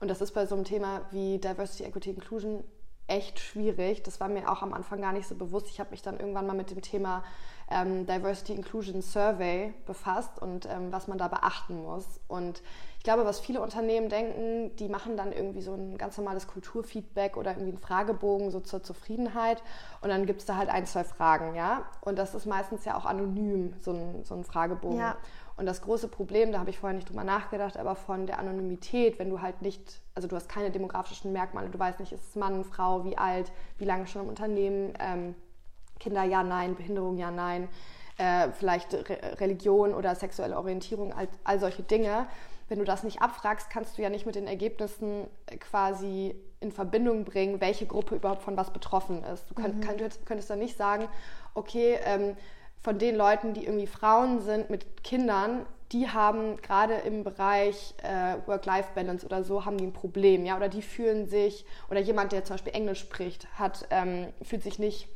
[0.00, 2.64] Und das ist bei so einem Thema wie Diversity, Equity, Inclusion
[3.08, 4.02] echt schwierig.
[4.02, 5.68] Das war mir auch am Anfang gar nicht so bewusst.
[5.68, 7.22] Ich habe mich dann irgendwann mal mit dem Thema
[7.70, 12.20] ähm, Diversity Inclusion Survey befasst und ähm, was man da beachten muss.
[12.28, 12.62] Und
[12.98, 17.36] ich glaube, was viele Unternehmen denken, die machen dann irgendwie so ein ganz normales Kulturfeedback
[17.36, 19.62] oder irgendwie einen Fragebogen so zur Zufriedenheit
[20.00, 21.84] und dann gibt es da halt ein, zwei Fragen, ja.
[22.00, 24.98] Und das ist meistens ja auch anonym, so ein, so ein Fragebogen.
[24.98, 25.16] Ja.
[25.56, 29.18] Und das große Problem, da habe ich vorher nicht drüber nachgedacht, aber von der Anonymität,
[29.18, 32.36] wenn du halt nicht, also du hast keine demografischen Merkmale, du weißt nicht, ist es
[32.36, 35.34] Mann, Frau, wie alt, wie lange schon im Unternehmen, ähm,
[35.98, 37.68] Kinder ja, nein, Behinderung ja, nein,
[38.18, 42.26] äh, vielleicht Re Religion oder sexuelle Orientierung, all, all solche Dinge.
[42.68, 45.26] Wenn du das nicht abfragst, kannst du ja nicht mit den Ergebnissen
[45.60, 49.48] quasi in Verbindung bringen, welche Gruppe überhaupt von was betroffen ist.
[49.48, 49.80] Du könnt, mhm.
[49.80, 51.08] könntest, könntest dann nicht sagen,
[51.54, 52.36] okay, ähm,
[52.82, 58.36] von den Leuten, die irgendwie Frauen sind mit Kindern, die haben gerade im Bereich äh,
[58.46, 62.44] Work-Life-Balance oder so, haben die ein Problem, ja, oder die fühlen sich, oder jemand, der
[62.44, 65.08] zum Beispiel Englisch spricht, hat, ähm, fühlt sich nicht,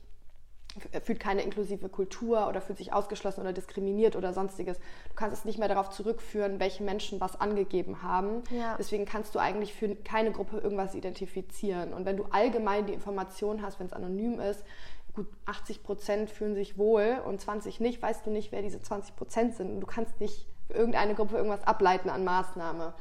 [1.03, 4.79] fühlt keine inklusive Kultur oder fühlt sich ausgeschlossen oder diskriminiert oder sonstiges.
[4.79, 8.45] Du kannst es nicht mehr darauf zurückführen, welche Menschen was angegeben haben.
[8.51, 8.77] Ja.
[8.79, 11.93] Deswegen kannst du eigentlich für keine Gruppe irgendwas identifizieren.
[11.93, 14.63] Und wenn du allgemein die Information hast, wenn es anonym ist,
[15.15, 19.17] gut 80 Prozent fühlen sich wohl und 20 nicht, weißt du nicht, wer diese 20
[19.17, 19.71] Prozent sind.
[19.71, 22.95] Und du kannst nicht für irgendeine Gruppe irgendwas ableiten an Maßnahme.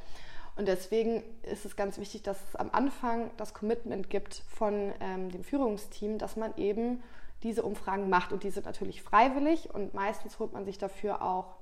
[0.55, 5.31] Und deswegen ist es ganz wichtig, dass es am Anfang das Commitment gibt von ähm,
[5.31, 7.01] dem Führungsteam, dass man eben
[7.43, 8.33] diese Umfragen macht.
[8.33, 11.55] Und die sind natürlich freiwillig und meistens holt man sich dafür auch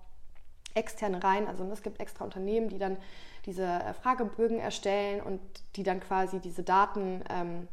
[0.73, 1.47] extern rein.
[1.47, 2.97] Also es gibt extra Unternehmen, die dann
[3.45, 5.41] diese äh, Fragebögen erstellen und
[5.75, 7.67] die dann quasi diese Daten ähm,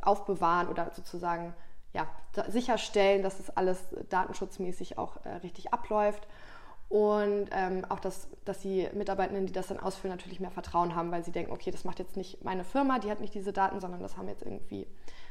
[0.00, 1.54] aufbewahren oder sozusagen
[1.92, 2.08] ja,
[2.48, 3.78] sicherstellen, dass es alles
[4.08, 6.26] datenschutzmäßig auch äh, richtig abläuft.
[6.88, 11.10] Und ähm, auch, dass, dass die Mitarbeitenden, die das dann ausfüllen, natürlich mehr Vertrauen haben,
[11.10, 13.80] weil sie denken, okay, das macht jetzt nicht meine Firma, die hat nicht diese Daten,
[13.80, 14.86] sondern das haben jetzt irgendwie,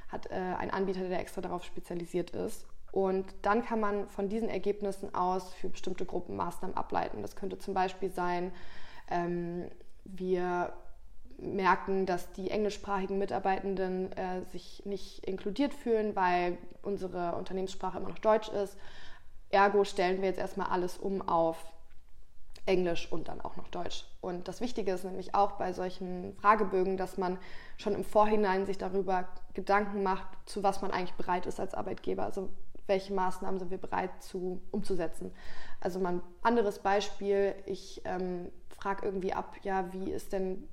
[0.10, 2.66] hat äh, ein Anbieter, der extra darauf spezialisiert ist.
[2.92, 7.22] Und dann kann man von diesen Ergebnissen aus für bestimmte Gruppen Maßnahmen ableiten.
[7.22, 8.52] Das könnte zum Beispiel sein,
[9.10, 9.70] ähm,
[10.04, 10.74] wir
[11.42, 18.20] merken, dass die englischsprachigen Mitarbeitenden äh, sich nicht inkludiert fühlen, weil unsere Unternehmenssprache immer noch
[18.20, 18.78] Deutsch ist.
[19.50, 21.58] Ergo stellen wir jetzt erstmal alles um auf
[22.66, 24.06] Englisch und dann auch noch Deutsch.
[24.22, 27.38] Und das Wichtige ist nämlich auch bei solchen Fragebögen, dass man
[27.78, 32.24] schon im Vorhinein sich darüber Gedanken macht, zu was man eigentlich bereit ist als Arbeitgeber.
[32.24, 32.50] Also
[32.86, 35.34] welche Maßnahmen sind wir bereit zu, umzusetzen.
[35.80, 40.68] Also mal anderes Beispiel, ich ähm, frage irgendwie ab, ja, wie ist denn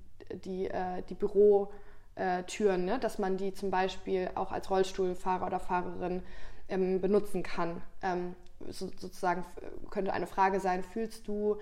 [0.45, 2.99] die, äh, die Bürotüren, ne?
[2.99, 6.23] dass man die zum Beispiel auch als Rollstuhlfahrer oder Fahrerin
[6.69, 7.83] ähm, benutzen kann.
[8.03, 8.35] Ähm,
[8.69, 9.45] so, sozusagen
[9.91, 11.57] könnte eine Frage sein, fühlst du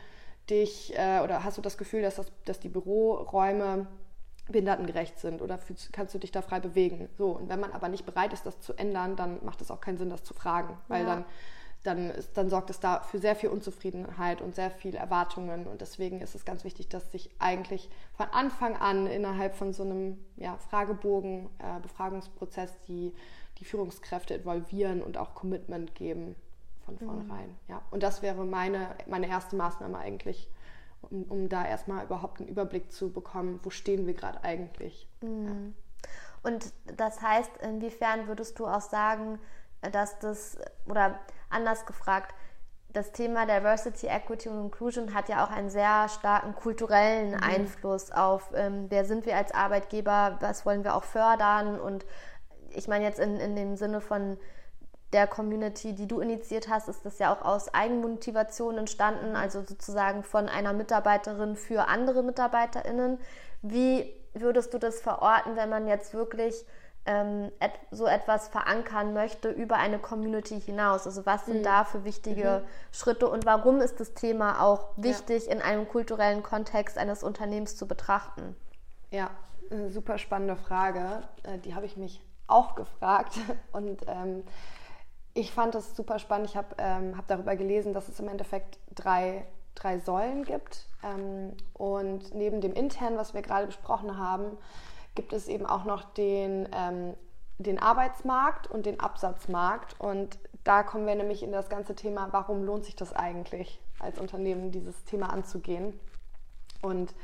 [0.49, 3.87] dich äh, oder hast du das Gefühl, dass, das, dass die Büroräume
[4.49, 7.09] behindertengerecht sind oder fühlst, kannst du dich da frei bewegen?
[7.19, 9.81] So, und wenn man aber nicht bereit ist, das zu ändern, dann macht es auch
[9.81, 11.17] keinen Sinn, das zu fragen, weil ja.
[11.17, 11.25] dann
[11.87, 15.67] dann, ist, dann sorgt es da für sehr viel Unzufriedenheit und sehr viele Erwartungen.
[15.67, 19.83] Und deswegen ist es ganz wichtig, dass sich eigentlich von Anfang an innerhalb von so
[19.83, 23.15] einem ja, Fragebogen, äh, Befragungsprozess die,
[23.59, 26.37] die Führungskräfte involvieren und auch Commitment geben
[26.85, 26.99] von mhm.
[26.99, 27.49] vornherein.
[27.49, 27.57] Mhm.
[27.69, 27.83] Ja.
[27.91, 30.51] Und das wäre meine, meine erste Maßnahme eigentlich,
[31.03, 35.09] um, um da erstmal überhaupt einen Überblick zu bekommen, wo stehen wir gerade eigentlich.
[35.21, 35.47] Mhm.
[35.47, 35.53] Ja.
[36.43, 39.41] Und das heißt, inwiefern würdest du auch sagen,
[39.91, 41.19] dass das, oder
[41.51, 42.35] anders gefragt,
[42.97, 47.43] das Thema Diversity, Equity und Inclusion hat ja auch einen sehr starken kulturellen mhm.
[47.43, 51.79] Einfluss auf, ähm, wer sind wir als Arbeitgeber, was wollen wir auch fördern.
[51.79, 52.07] Und
[52.71, 54.39] ich meine jetzt in, in dem Sinne von
[55.13, 60.23] der Community, die du initiiert hast, ist das ja auch aus Eigenmotivation entstanden, also sozusagen
[60.23, 63.19] von einer Mitarbeiterin für andere MitarbeiterInnen.
[63.63, 66.65] Wie würdest du das verorten, wenn man jetzt wirklich
[67.07, 71.07] ähm, et so etwas verankern möchte über eine Community hinaus?
[71.07, 71.65] Also was sind mhm.
[71.65, 72.69] da für wichtige mhm.
[72.93, 75.53] Schritte und warum ist das Thema auch wichtig ja.
[75.53, 78.57] in einem kulturellen Kontext eines Unternehmens zu betrachten?
[79.11, 79.31] Ja,
[79.71, 81.23] eine super spannende Frage.
[81.43, 83.39] Äh, die habe ich mich auch gefragt
[83.73, 84.45] und ähm,
[85.35, 86.49] ich fand das super spannend.
[86.49, 90.87] Ich habe ähm, hab darüber gelesen, dass es im Endeffekt drei, drei Säulen gibt.
[91.03, 94.57] Ähm, und neben dem internen, was wir gerade besprochen haben,
[95.17, 97.15] gibt es eben auch noch den, ähm,
[97.59, 99.99] den Arbeitsmarkt und den Absatzmarkt.
[99.99, 104.19] Und da kommen wir nämlich in das ganze Thema, warum lohnt sich das eigentlich als
[104.19, 105.99] Unternehmen, dieses Thema anzugehen.
[106.83, 107.15] Und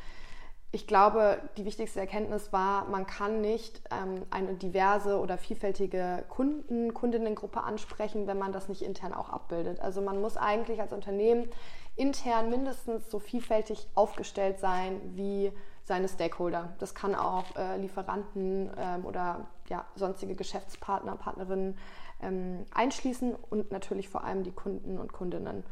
[0.74, 6.94] ich glaube, die wichtigste Erkenntnis war, man kann nicht ähm, eine diverse oder vielfältige Kunden,
[6.94, 9.80] Kundinnengruppe ansprechen, wenn man das nicht intern auch abbildet.
[9.80, 11.50] Also man muss eigentlich als Unternehmen
[11.94, 15.52] intern mindestens so vielfältig aufgestellt sein wie
[15.92, 16.72] seine Stakeholder.
[16.78, 21.76] Das kann auch äh, Lieferanten ähm, oder ja, sonstige Geschäftspartner, Partnerinnen
[22.22, 25.64] ähm, einschließen und natürlich vor allem die Kunden und Kundinnen.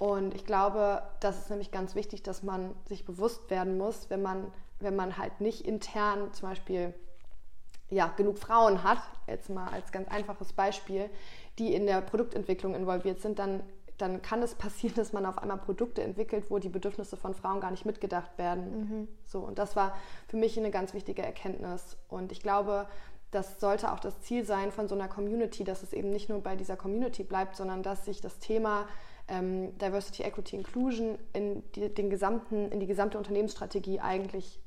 [0.00, 4.20] Und ich glaube, das ist nämlich ganz wichtig, dass man sich bewusst werden muss, wenn
[4.20, 6.92] man, wenn man halt nicht intern zum Beispiel
[7.88, 8.98] ja, genug Frauen hat,
[9.28, 11.08] jetzt mal als ganz einfaches Beispiel,
[11.60, 13.62] die in der Produktentwicklung involviert sind, dann
[13.98, 17.60] dann kann es passieren, dass man auf einmal Produkte entwickelt, wo die Bedürfnisse von Frauen
[17.60, 18.80] gar nicht mitgedacht werden.
[18.80, 19.08] Mhm.
[19.24, 19.94] So, und das war
[20.28, 21.96] für mich eine ganz wichtige Erkenntnis.
[22.08, 22.86] Und ich glaube,
[23.30, 26.42] das sollte auch das Ziel sein von so einer Community, dass es eben nicht nur
[26.42, 28.86] bei dieser Community bleibt, sondern dass sich das Thema
[29.28, 34.60] ähm, Diversity, Equity, Inclusion in die, den gesamten, in die gesamte Unternehmensstrategie eigentlich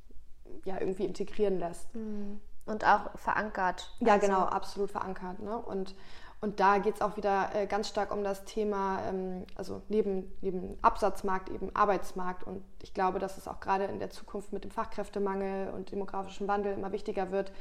[0.64, 1.94] ja, irgendwie integrieren lässt.
[1.96, 2.40] Mhm.
[2.66, 3.96] Und auch verankert.
[4.00, 4.26] Ja, also.
[4.26, 5.40] genau, absolut verankert.
[5.40, 5.56] Ne?
[5.56, 5.94] Und
[6.42, 10.32] und da geht es auch wieder äh, ganz stark um das Thema, ähm, also neben,
[10.42, 12.44] neben Absatzmarkt eben Arbeitsmarkt.
[12.44, 16.48] Und ich glaube, dass es auch gerade in der Zukunft mit dem Fachkräftemangel und demografischem
[16.48, 17.52] Wandel immer wichtiger wird,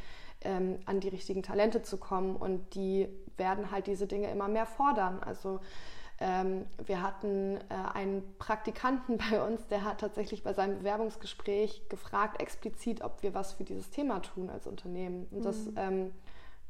[0.42, 2.36] ähm, an die richtigen Talente zu kommen.
[2.36, 5.22] Und die werden halt diese Dinge immer mehr fordern.
[5.24, 5.60] Also
[6.20, 12.40] ähm, wir hatten äh, einen Praktikanten bei uns, der hat tatsächlich bei seinem Bewerbungsgespräch gefragt,
[12.40, 15.26] explizit, ob wir was für dieses Thema tun als Unternehmen.
[15.30, 16.12] Und das mhm.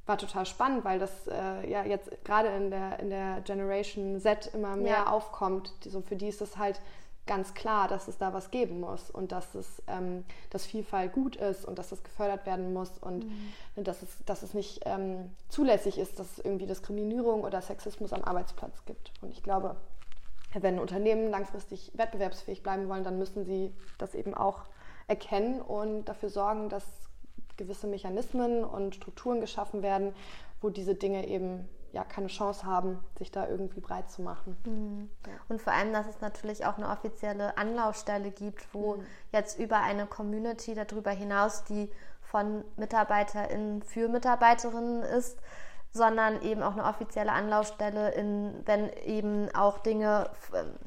[0.07, 4.51] War total spannend, weil das äh, ja jetzt gerade in der, in der Generation Z
[4.55, 5.07] immer mehr ja.
[5.07, 5.73] aufkommt.
[5.85, 6.81] So für die ist es halt
[7.27, 11.37] ganz klar, dass es da was geben muss und dass es ähm, dass Vielfalt gut
[11.37, 13.85] ist und dass das gefördert werden muss und mhm.
[13.85, 18.25] dass, es, dass es nicht ähm, zulässig ist, dass es irgendwie Diskriminierung oder Sexismus am
[18.25, 19.11] Arbeitsplatz gibt.
[19.23, 19.77] Und ich glaube,
[20.53, 24.61] wenn Unternehmen langfristig wettbewerbsfähig bleiben wollen, dann müssen sie das eben auch
[25.07, 26.85] erkennen und dafür sorgen, dass
[27.57, 30.15] gewisse Mechanismen und Strukturen geschaffen werden,
[30.61, 34.57] wo diese Dinge eben ja keine Chance haben, sich da irgendwie breit zu machen.
[34.67, 35.11] Mhm.
[35.49, 39.07] Und vor allem, dass es natürlich auch eine offizielle Anlaufstelle gibt, wo mhm.
[39.33, 41.91] jetzt über eine Community darüber hinaus, die
[42.21, 45.39] von MitarbeiterInnen für Mitarbeiterinnen ist,
[45.97, 50.29] sondern eben auch eine offizielle Anlaufstelle, in, wenn eben auch Dinge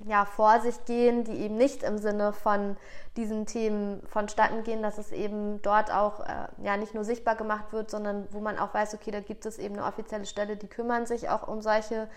[0.05, 2.75] ja, vor sich gehen, die eben nicht im Sinne von
[3.15, 7.71] diesen Themen vonstatten gehen, dass es eben dort auch äh, ja nicht nur sichtbar gemacht
[7.71, 10.67] wird, sondern wo man auch weiß, okay, da gibt es eben eine offizielle Stelle, die
[10.67, 12.09] kümmern sich auch um solche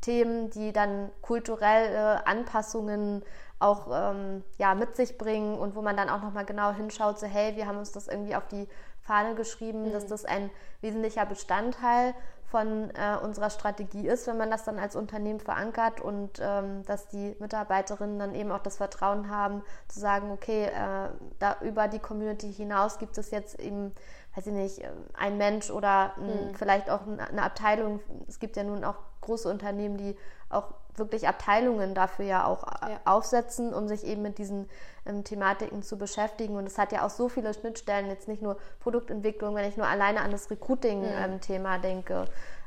[0.00, 3.24] Themen, die dann kulturelle Anpassungen
[3.58, 7.26] auch ähm, ja, mit sich bringen und wo man dann auch nochmal genau hinschaut, so
[7.26, 8.68] hey, wir haben uns das irgendwie auf die
[9.00, 9.92] Fahne geschrieben, mhm.
[9.92, 12.14] dass das ein wesentlicher Bestandteil
[12.50, 17.06] von äh, unserer Strategie ist, wenn man das dann als Unternehmen verankert und ähm, dass
[17.08, 21.98] die Mitarbeiterinnen dann eben auch das Vertrauen haben, zu sagen, okay, äh, da über die
[21.98, 23.92] Community hinaus gibt es jetzt eben,
[24.38, 26.54] weiß ich nicht, äh, ein Mensch oder mhm.
[26.54, 28.00] vielleicht auch eine Abteilung.
[28.28, 30.16] Es gibt ja nun auch große Unternehmen, die
[30.48, 33.00] auch wirklich Abteilungen dafür ja auch äh, ja.
[33.04, 34.68] aufsetzen, um sich eben mit diesen
[35.06, 36.56] ähm, Thematiken zu beschäftigen.
[36.56, 39.86] Und es hat ja auch so viele Schnittstellen, jetzt nicht nur Produktentwicklung, wenn ich nur
[39.86, 42.24] alleine an das Recruiting-Thema ähm, denke.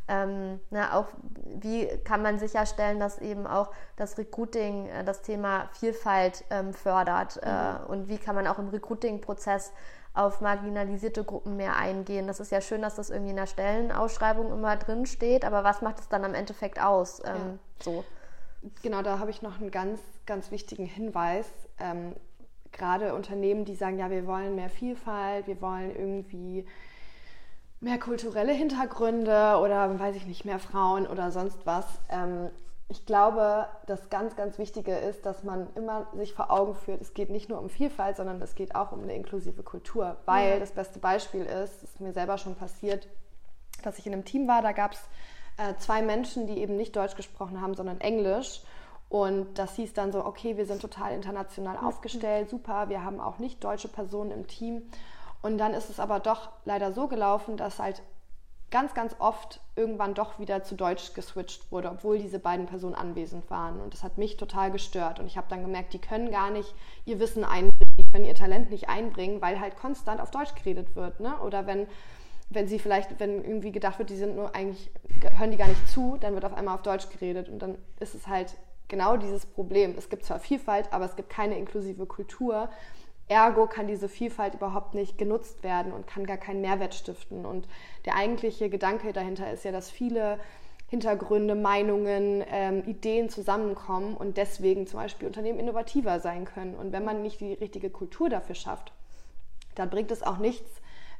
[0.08, 1.06] Ähm, na, auch
[1.46, 7.40] wie kann man sicherstellen, dass eben auch das Recruiting äh, das Thema Vielfalt ähm, fördert
[7.42, 7.86] äh, mhm.
[7.88, 9.72] und wie kann man auch im Recruiting-Prozess
[10.14, 12.28] auf marginalisierte Gruppen mehr eingehen.
[12.28, 15.82] Das ist ja schön, dass das irgendwie in der Stellenausschreibung immer drin steht, aber was
[15.82, 17.22] macht es dann am Endeffekt aus?
[17.24, 17.58] Ähm, ja.
[17.80, 18.04] so.
[18.84, 21.48] Genau, da habe ich noch einen ganz, ganz wichtigen Hinweis.
[21.80, 22.14] Ähm,
[22.72, 26.66] gerade Unternehmen, die sagen, ja, wir wollen mehr Vielfalt, wir wollen irgendwie
[27.80, 31.86] mehr kulturelle Hintergründe oder weiß ich nicht, mehr Frauen oder sonst was.
[32.10, 32.50] Ähm,
[32.92, 37.14] ich glaube, das ganz, ganz Wichtige ist, dass man immer sich vor Augen führt, es
[37.14, 40.18] geht nicht nur um Vielfalt, sondern es geht auch um eine inklusive Kultur.
[40.26, 40.60] Weil ja.
[40.60, 43.08] das beste Beispiel ist, ist mir selber schon passiert,
[43.84, 45.00] dass ich in einem Team war, da gab es
[45.58, 48.62] äh, zwei Menschen, die eben nicht Deutsch gesprochen haben, sondern Englisch.
[49.08, 53.40] Und das hieß dann so, okay, wir sind total international aufgestellt, super, wir haben auch
[53.40, 54.82] nicht deutsche Personen im Team.
[55.42, 58.02] Und dann ist es aber doch leider so gelaufen, dass halt
[58.72, 63.50] ganz, ganz oft irgendwann doch wieder zu Deutsch geswitcht wurde, obwohl diese beiden Personen anwesend
[63.50, 63.82] waren.
[63.82, 65.20] Und das hat mich total gestört.
[65.20, 66.74] Und ich habe dann gemerkt, die können gar nicht
[67.06, 70.96] ihr Wissen einbringen, die können ihr Talent nicht einbringen, weil halt konstant auf Deutsch geredet
[70.96, 71.20] wird.
[71.20, 71.38] Ne?
[71.40, 71.86] Oder wenn,
[72.50, 74.90] wenn sie vielleicht, wenn irgendwie gedacht wird, die sind nur eigentlich,
[75.38, 77.50] hören die gar nicht zu, dann wird auf einmal auf Deutsch geredet.
[77.50, 78.56] Und dann ist es halt
[78.88, 79.96] genau dieses Problem.
[79.98, 82.70] Es gibt zwar Vielfalt, aber es gibt keine inklusive Kultur.
[83.32, 87.46] Ergo kann diese Vielfalt überhaupt nicht genutzt werden und kann gar keinen Mehrwert stiften.
[87.46, 87.66] Und
[88.04, 90.38] der eigentliche Gedanke dahinter ist ja, dass viele
[90.90, 96.76] Hintergründe, Meinungen, ähm, Ideen zusammenkommen und deswegen zum Beispiel Unternehmen innovativer sein können.
[96.76, 98.92] Und wenn man nicht die richtige Kultur dafür schafft,
[99.76, 100.70] dann bringt es auch nichts,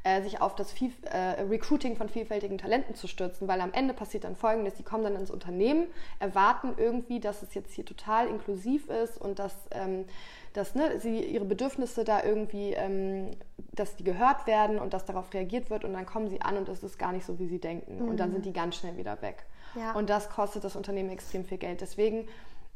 [0.04, 3.94] äh, sich auf das viel, äh, Recruiting von vielfältigen Talenten zu stürzen, weil am Ende
[3.94, 5.88] passiert dann Folgendes, die kommen dann ins Unternehmen,
[6.20, 10.04] erwarten irgendwie, dass es jetzt hier total inklusiv ist und dass ähm,
[10.54, 13.32] dass ne, sie ihre Bedürfnisse da irgendwie, ähm,
[13.74, 16.68] dass die gehört werden und dass darauf reagiert wird und dann kommen sie an und
[16.70, 18.04] es ist gar nicht so, wie sie denken.
[18.04, 18.10] Mhm.
[18.10, 18.34] Und dann mhm.
[18.34, 19.46] sind die ganz schnell wieder weg.
[19.76, 19.94] Ja.
[19.94, 21.82] Und das kostet das Unternehmen extrem viel Geld.
[21.82, 22.28] Deswegen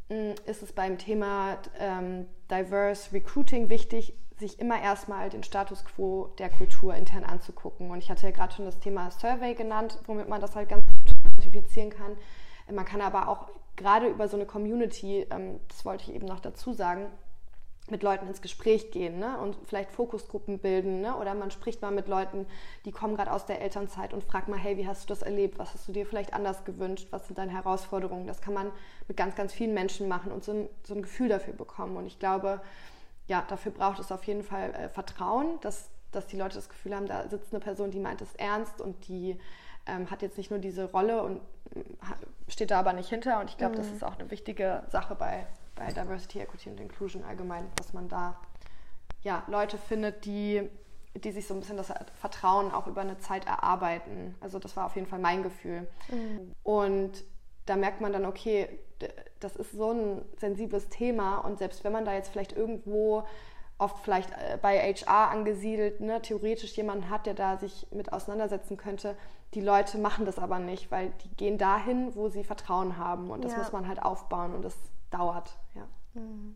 [0.09, 5.85] mh, mm, ist es beim Thema ähm, Diverse Recruiting wichtig, sich immer erstmal den Status
[5.85, 7.91] quo der Kultur intern anzugucken.
[7.91, 10.85] Und ich hatte ja gerade schon das Thema Survey genannt, womit man das halt ganz
[10.85, 12.17] gut identifizieren kann.
[12.71, 16.39] Man kann aber auch gerade über so eine Community, ähm, das wollte ich eben noch
[16.39, 17.07] dazu sagen,
[17.89, 19.37] mit Leuten ins Gespräch gehen ne?
[19.39, 21.15] und vielleicht Fokusgruppen bilden ne?
[21.15, 22.47] oder man spricht mal mit Leuten,
[22.83, 25.59] die kommen gerade aus der Elternzeit und fragt mal, hey, wie hast du das erlebt?
[25.59, 27.07] Was hast du dir vielleicht anders gewünscht?
[27.11, 28.25] Was sind deine Herausforderungen?
[28.25, 28.71] Das kann man
[29.07, 31.95] mit ganz, ganz vielen Menschen machen und so ein, so ein Gefühl dafür bekommen.
[31.97, 32.61] Und ich glaube,
[33.27, 36.95] ja, dafür braucht es auf jeden Fall äh, Vertrauen, dass, dass die Leute das Gefühl
[36.95, 39.39] haben, da sitzt eine Person, die meint es ernst und die
[39.85, 41.41] ähm, hat jetzt nicht nur diese Rolle und
[42.47, 43.39] steht da aber nicht hinter.
[43.39, 43.77] Und ich glaube, mhm.
[43.77, 48.07] das ist auch eine wichtige Sache bei bei Diversity, Equity und Inclusion allgemein, dass man
[48.09, 48.39] da
[49.21, 50.69] ja, Leute findet, die,
[51.15, 54.35] die sich so ein bisschen das Vertrauen auch über eine Zeit erarbeiten.
[54.39, 55.87] Also das war auf jeden Fall mein Gefühl.
[56.09, 56.53] Mhm.
[56.63, 57.23] Und
[57.65, 58.69] da merkt man dann, okay,
[59.39, 63.25] das ist so ein sensibles Thema und selbst wenn man da jetzt vielleicht irgendwo
[63.77, 68.77] oft vielleicht äh, bei HR angesiedelt, ne, theoretisch jemanden hat, der da sich mit auseinandersetzen
[68.77, 69.17] könnte,
[69.53, 73.43] die Leute machen das aber nicht, weil die gehen dahin, wo sie Vertrauen haben und
[73.43, 73.57] das ja.
[73.57, 74.75] muss man halt aufbauen und das
[75.17, 75.57] dauert.
[75.73, 75.87] Ja.
[76.13, 76.55] Mhm.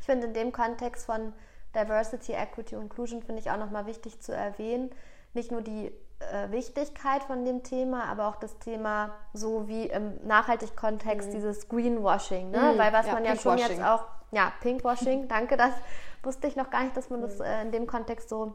[0.00, 1.32] Ich finde in dem Kontext von
[1.74, 4.90] Diversity, Equity und Inclusion finde ich auch nochmal wichtig zu erwähnen,
[5.34, 10.26] nicht nur die äh, Wichtigkeit von dem Thema, aber auch das Thema so wie im
[10.26, 11.32] Nachhaltig-Kontext mhm.
[11.32, 12.72] dieses Greenwashing, ne?
[12.74, 12.78] Mhm.
[12.78, 15.72] weil was ja, man ja schon jetzt auch, ja, Pinkwashing, danke, das
[16.22, 17.44] wusste ich noch gar nicht, dass man das mhm.
[17.44, 18.54] äh, in dem Kontext so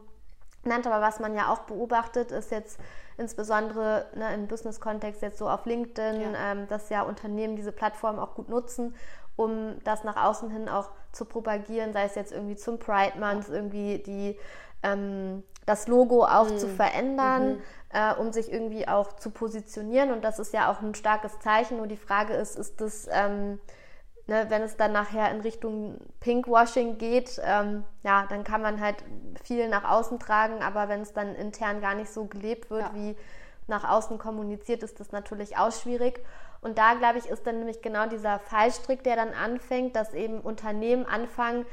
[0.64, 2.78] nennt, aber was man ja auch beobachtet, ist jetzt
[3.18, 6.52] insbesondere ne, im Business-Kontext jetzt so auf LinkedIn, ja.
[6.52, 8.94] ähm, dass ja Unternehmen diese Plattform auch gut nutzen,
[9.36, 13.48] um das nach außen hin auch zu propagieren, sei es jetzt irgendwie zum Pride Month,
[13.48, 14.38] irgendwie die
[14.82, 16.58] ähm, das Logo auch mhm.
[16.58, 17.62] zu verändern, mhm.
[17.90, 20.12] äh, um sich irgendwie auch zu positionieren.
[20.12, 21.78] Und das ist ja auch ein starkes Zeichen.
[21.78, 23.58] Nur die Frage ist, ist das, ähm,
[24.26, 28.96] ne, wenn es dann nachher in Richtung Pinkwashing geht, ähm, ja, dann kann man halt
[29.42, 32.94] viel nach außen tragen, aber wenn es dann intern gar nicht so gelebt wird, ja.
[32.94, 33.16] wie
[33.66, 36.24] nach außen kommuniziert, ist das natürlich auch schwierig.
[36.60, 40.40] Und da, glaube ich, ist dann nämlich genau dieser Fallstrick, der dann anfängt, dass eben
[40.40, 41.66] Unternehmen anfangen,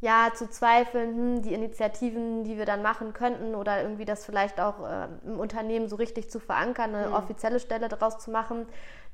[0.00, 4.60] ja, zu zweifeln, hm, die Initiativen, die wir dann machen könnten oder irgendwie das vielleicht
[4.60, 7.14] auch äh, im Unternehmen so richtig zu verankern, eine mhm.
[7.14, 8.66] offizielle Stelle daraus zu machen,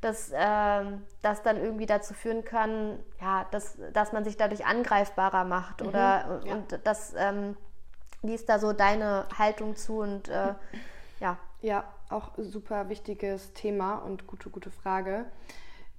[0.04, 0.84] dass äh,
[1.22, 5.88] das dann irgendwie dazu führen kann, ja, dass, dass man sich dadurch angreifbarer macht mhm.
[5.88, 6.54] oder ja.
[6.54, 7.56] und das, ähm,
[8.22, 10.54] wie ist da so deine Haltung zu und äh,
[11.20, 11.38] ja.
[11.62, 15.24] Ja, auch super wichtiges Thema und gute, gute Frage.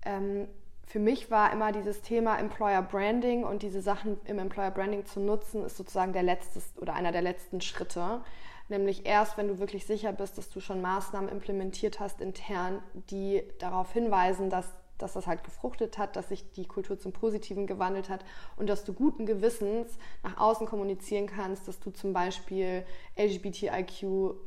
[0.04, 0.48] Ähm,
[0.86, 5.20] für mich war immer dieses Thema Employer Branding und diese Sachen im Employer Branding zu
[5.20, 8.22] nutzen, ist sozusagen der letzte oder einer der letzten Schritte.
[8.68, 13.44] Nämlich erst, wenn du wirklich sicher bist, dass du schon Maßnahmen implementiert hast intern, die
[13.60, 14.66] darauf hinweisen, dass,
[14.98, 18.26] dass das halt gefruchtet hat, dass sich die Kultur zum Positiven gewandelt hat
[18.56, 22.84] und dass du guten Gewissens nach außen kommunizieren kannst, dass du zum Beispiel
[23.18, 24.04] LGBTIQ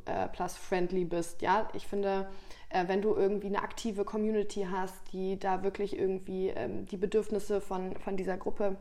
[0.07, 1.41] äh, plus friendly bist.
[1.43, 2.29] Ja, ich finde,
[2.71, 7.61] äh, wenn du irgendwie eine aktive Community hast, die da wirklich irgendwie ähm, die Bedürfnisse
[7.61, 8.77] von, von dieser Gruppe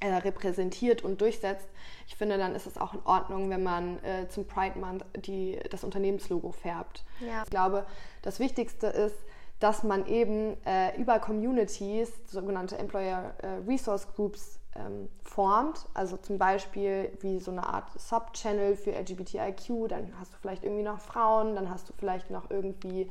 [0.00, 1.66] äh, repräsentiert und durchsetzt.
[2.06, 5.58] Ich finde, dann ist es auch in Ordnung, wenn man äh, zum Pride Month die,
[5.70, 7.04] das Unternehmenslogo färbt.
[7.20, 7.42] Ja.
[7.44, 7.86] Ich glaube,
[8.22, 9.16] das Wichtigste ist,
[9.60, 15.86] dass man eben äh, über Communities, sogenannte Employer äh, Resource Groups, ähm, formt.
[15.94, 20.82] Also zum Beispiel wie so eine Art Subchannel für LGBTIQ, dann hast du vielleicht irgendwie
[20.82, 23.08] noch Frauen, dann hast du vielleicht noch irgendwie,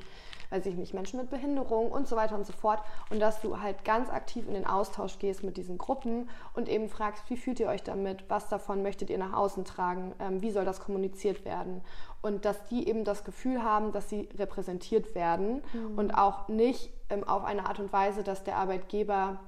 [0.50, 2.82] weiß ich nicht, Menschen mit Behinderung und so weiter und so fort.
[3.10, 6.90] Und dass du halt ganz aktiv in den Austausch gehst mit diesen Gruppen und eben
[6.90, 10.52] fragst, wie fühlt ihr euch damit, was davon möchtet ihr nach außen tragen, ähm, wie
[10.52, 11.82] soll das kommuniziert werden.
[12.22, 15.98] Und dass die eben das Gefühl haben, dass sie repräsentiert werden mhm.
[15.98, 19.40] und auch nicht ähm, auf eine Art und Weise, dass der Arbeitgeber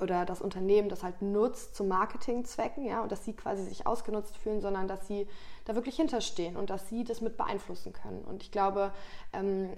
[0.00, 4.36] oder das Unternehmen das halt nutzt zu Marketingzwecken, ja, und dass sie quasi sich ausgenutzt
[4.36, 5.26] fühlen, sondern dass sie
[5.64, 8.22] da wirklich hinterstehen und dass sie das mit beeinflussen können.
[8.24, 8.92] Und ich glaube,
[9.32, 9.70] ähm,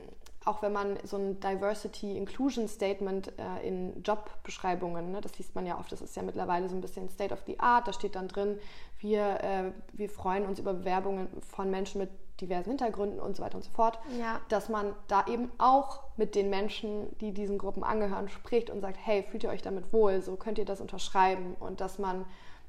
[0.45, 5.67] auch wenn man so ein Diversity Inclusion Statement äh, in Jobbeschreibungen, ne, das liest man
[5.67, 8.17] ja oft, das ist ja mittlerweile so ein bisschen State of the Art, da steht
[8.17, 8.59] dann drin,
[8.99, 12.11] wir, äh, wir freuen uns über Bewerbungen von Menschen mit
[12.43, 14.41] diversen Hintergründen und so weiter und so fort, ja.
[14.49, 18.99] dass man da eben auch mit den Menschen, die diesen Gruppen angehören, spricht und sagt,
[19.01, 22.27] hey, fühlt ihr euch damit wohl, so könnt ihr das unterschreiben und dass man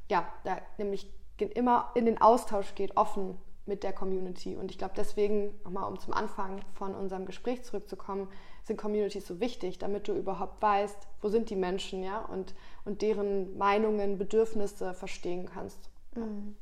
[0.09, 4.55] ja da nämlich immer in den Austausch geht, offen mit der Community.
[4.55, 8.27] Und ich glaube, deswegen, nochmal um zum Anfang von unserem Gespräch zurückzukommen,
[8.63, 12.53] sind Communities so wichtig, damit du überhaupt weißt, wo sind die Menschen, ja, und,
[12.85, 15.89] und deren Meinungen, Bedürfnisse verstehen kannst.
[16.15, 16.55] Mhm.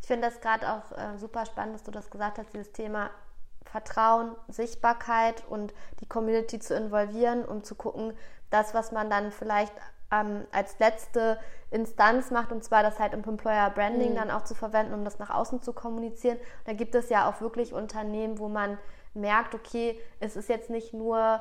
[0.00, 3.10] Ich finde das gerade auch äh, super spannend, dass du das gesagt hast, dieses Thema
[3.64, 8.14] Vertrauen, Sichtbarkeit und die Community zu involvieren, um zu gucken,
[8.50, 9.74] das, was man dann vielleicht
[10.10, 11.38] ähm, als letzte
[11.70, 14.16] Instanz macht, und zwar das halt im Employer Branding mhm.
[14.16, 16.38] dann auch zu verwenden, um das nach außen zu kommunizieren.
[16.64, 18.78] Da gibt es ja auch wirklich Unternehmen, wo man
[19.12, 21.40] merkt, okay, es ist jetzt nicht nur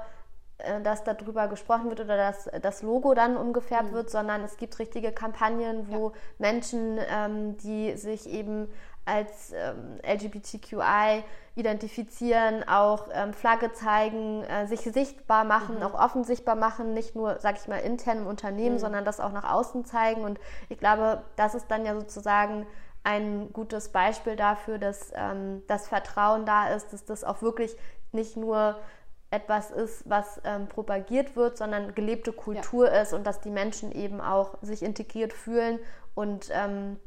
[0.84, 3.96] dass darüber gesprochen wird oder dass das Logo dann umgefärbt mhm.
[3.96, 6.16] wird, sondern es gibt richtige Kampagnen, wo ja.
[6.40, 8.68] Menschen, ähm, die sich eben
[9.08, 11.24] als ähm, LGBTQI
[11.56, 15.84] identifizieren, auch ähm, Flagge zeigen, äh, sich sichtbar machen, mhm.
[15.84, 18.80] auch offen sichtbar machen, nicht nur, sag ich mal, intern im Unternehmen, mhm.
[18.80, 20.24] sondern das auch nach außen zeigen.
[20.24, 20.40] Und
[20.70, 22.68] ich glaube, das ist dann ja sozusagen
[23.04, 27.76] ein gutes Beispiel dafür, dass ähm, das Vertrauen da ist, dass das auch wirklich
[28.12, 28.78] nicht nur
[29.30, 33.02] etwas ist, was ähm, propagiert wird, sondern gelebte Kultur ja.
[33.02, 35.80] ist und dass die Menschen eben auch sich integriert fühlen
[36.16, 36.98] und ähm,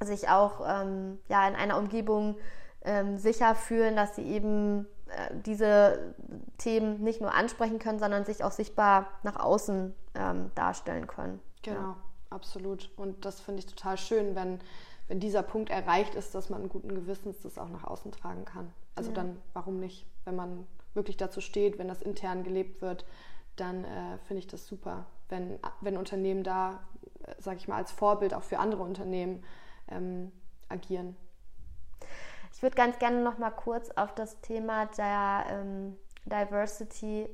[0.00, 2.36] sich auch ähm, ja, in einer Umgebung
[2.84, 6.14] ähm, sicher fühlen, dass sie eben äh, diese
[6.58, 11.40] Themen nicht nur ansprechen können, sondern sich auch sichtbar nach außen ähm, darstellen können.
[11.62, 11.96] Genau, ja.
[12.30, 12.90] absolut.
[12.96, 14.60] Und das finde ich total schön, wenn,
[15.08, 18.72] wenn dieser Punkt erreicht ist, dass man guten Gewissens das auch nach außen tragen kann.
[18.94, 19.16] Also ja.
[19.16, 23.04] dann, warum nicht, wenn man wirklich dazu steht, wenn das intern gelebt wird,
[23.56, 26.84] dann äh, finde ich das super, wenn, wenn Unternehmen da,
[27.24, 29.44] äh, sage ich mal, als Vorbild auch für andere Unternehmen
[29.88, 30.32] ähm,
[30.68, 31.16] agieren.
[32.52, 37.28] Ich würde ganz gerne noch mal kurz auf das Thema der ähm, Diversity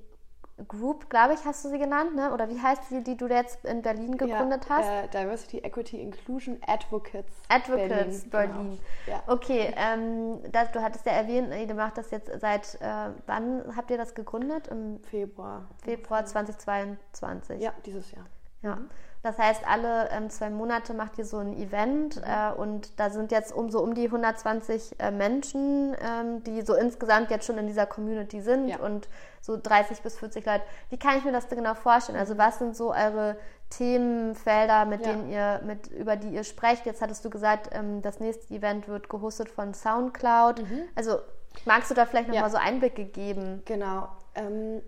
[0.69, 2.33] Group, glaube ich, hast du sie genannt, ne?
[2.33, 4.89] oder wie heißt sie, die du jetzt in Berlin gegründet ja, hast?
[4.89, 7.33] Äh, Diversity, Equity, Inclusion Advocates.
[7.49, 8.53] Advocates Berlin.
[8.53, 8.79] Berlin.
[9.07, 9.17] Genau.
[9.19, 9.23] Ja.
[9.27, 13.91] Okay, ähm, das, du hattest ja erwähnt, ihr macht das jetzt seit, äh, wann habt
[13.91, 14.69] ihr das gegründet?
[14.69, 15.69] Im Februar.
[15.83, 17.61] Februar 2022.
[17.61, 18.27] Ja, dieses Jahr.
[18.63, 18.77] Ja.
[18.77, 18.89] Mhm.
[19.23, 22.23] Das heißt, alle ähm, zwei Monate macht ihr so ein Event mhm.
[22.25, 26.75] äh, und da sind jetzt um so um die 120 äh, Menschen, ähm, die so
[26.75, 28.79] insgesamt jetzt schon in dieser Community sind ja.
[28.79, 29.09] und
[29.41, 30.65] so 30 bis 40 Leute.
[30.91, 32.19] Wie kann ich mir das denn genau vorstellen?
[32.19, 33.37] Also was sind so eure
[33.71, 35.13] Themenfelder, mit ja.
[35.13, 36.85] denen ihr, mit, über die ihr sprecht?
[36.85, 40.63] Jetzt hattest du gesagt, ähm, das nächste Event wird gehostet von Soundcloud.
[40.63, 40.83] Mhm.
[40.97, 41.19] Also
[41.65, 42.51] magst du da vielleicht nochmal ja.
[42.51, 43.63] so Einblicke geben?
[43.67, 44.09] Genau.
[44.35, 44.83] Ähm,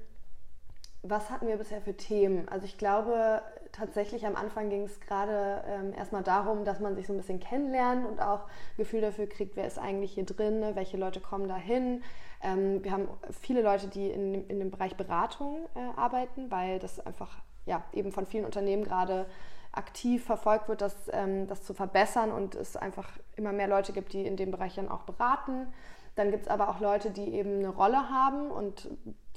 [1.07, 2.49] was hatten wir bisher für Themen?
[2.49, 3.43] Also ich glaube,
[3.73, 7.41] tatsächlich am Anfang ging es gerade ähm, erstmal darum, dass man sich so ein bisschen
[7.41, 8.47] kennenlernt und auch
[8.79, 10.77] Gefühl dafür kriegt, wer ist eigentlich hier drin, ne?
[10.77, 12.03] welche Leute kommen da hin.
[12.43, 13.09] Ähm, wir haben
[13.43, 18.11] viele Leute, die in, in dem Bereich Beratung äh, arbeiten, weil das einfach ja, eben
[18.11, 19.27] von vielen Unternehmen gerade
[19.73, 24.13] aktiv verfolgt wird, das, ähm, das zu verbessern und es einfach immer mehr Leute gibt,
[24.13, 25.67] die in dem Bereich dann auch beraten.
[26.15, 28.89] Dann gibt es aber auch Leute, die eben eine Rolle haben und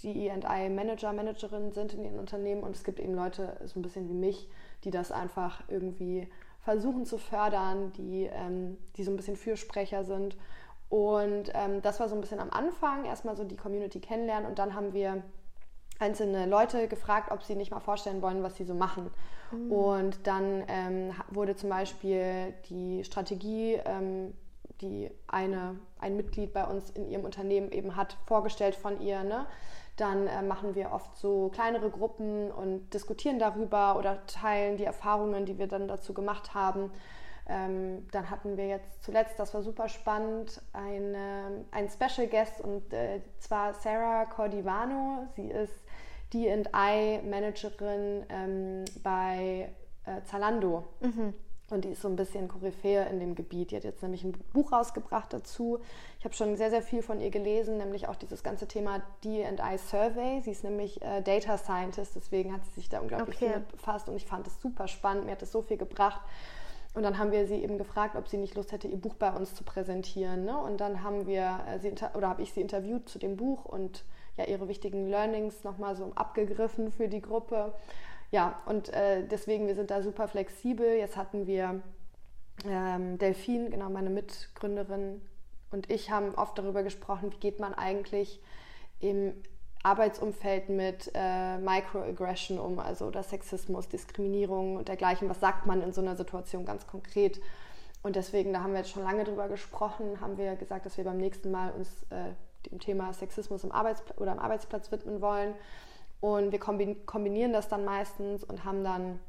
[0.04, 2.62] die EI-Manager, Managerinnen sind in ihren Unternehmen.
[2.64, 4.48] Und es gibt eben Leute, so ein bisschen wie mich,
[4.84, 6.28] die das einfach irgendwie
[6.62, 10.38] versuchen zu fördern, die, ähm, die so ein bisschen Fürsprecher sind.
[10.90, 14.48] Und ähm, das war so ein bisschen am Anfang, erstmal so die Community kennenlernen.
[14.48, 15.24] Und dann haben wir
[16.00, 19.10] einzelne Leute gefragt, ob sie nicht mal vorstellen wollen, was sie so machen.
[19.52, 19.72] Mhm.
[19.72, 24.34] Und dann ähm, wurde zum Beispiel die Strategie ähm,
[24.82, 29.24] die eine, ein Mitglied bei uns in ihrem Unternehmen eben hat, vorgestellt von ihr.
[29.24, 29.46] Ne?
[29.96, 35.46] Dann äh, machen wir oft so kleinere Gruppen und diskutieren darüber oder teilen die Erfahrungen,
[35.46, 36.92] die wir dann dazu gemacht haben.
[37.50, 42.94] Ähm, dann hatten wir jetzt zuletzt, das war super spannend, eine, einen Special Guest und
[42.94, 45.28] äh, zwar Sarah Cordivano.
[45.36, 45.74] Sie ist
[46.34, 49.70] D&I-Managerin ähm, bei
[50.06, 50.84] äh, Zalando.
[51.00, 51.34] Mhm.
[51.70, 53.72] Und die ist so ein bisschen Koryphäe in dem Gebiet.
[53.72, 55.80] Die hat jetzt nämlich ein Buch rausgebracht dazu.
[56.18, 59.46] Ich habe schon sehr, sehr viel von ihr gelesen, nämlich auch dieses ganze Thema DI
[59.78, 60.42] Survey.
[60.42, 63.48] Sie ist nämlich äh, Data Scientist, deswegen hat sie sich da unglaublich okay.
[63.48, 65.26] viel mit befasst und ich fand es super spannend.
[65.26, 66.22] Mir hat es so viel gebracht.
[66.94, 69.32] Und dann haben wir sie eben gefragt, ob sie nicht Lust hätte, ihr Buch bei
[69.32, 70.46] uns zu präsentieren.
[70.46, 70.58] Ne?
[70.58, 74.06] Und dann haben wir äh, sie oder habe ich sie interviewt zu dem Buch und
[74.38, 77.74] ja ihre wichtigen Learnings nochmal so abgegriffen für die Gruppe
[78.32, 80.96] ja, und äh, deswegen, wir sind da super flexibel.
[80.96, 81.82] Jetzt hatten wir
[82.68, 85.22] ähm, Delphine, genau meine Mitgründerin
[85.72, 88.42] und ich haben oft darüber gesprochen, wie geht man eigentlich
[89.00, 89.34] im
[89.84, 95.30] Arbeitsumfeld mit äh, Microaggression um, also oder Sexismus, Diskriminierung und dergleichen.
[95.30, 97.40] Was sagt man in so einer Situation ganz konkret?
[98.04, 101.04] Und deswegen, da haben wir jetzt schon lange drüber gesprochen, haben wir gesagt, dass wir
[101.04, 102.34] beim nächsten Mal uns äh,
[102.70, 105.54] dem Thema Sexismus im Arbeitsplatz oder am Arbeitsplatz widmen wollen.
[106.20, 109.20] Und wir kombinieren das dann meistens und haben dann,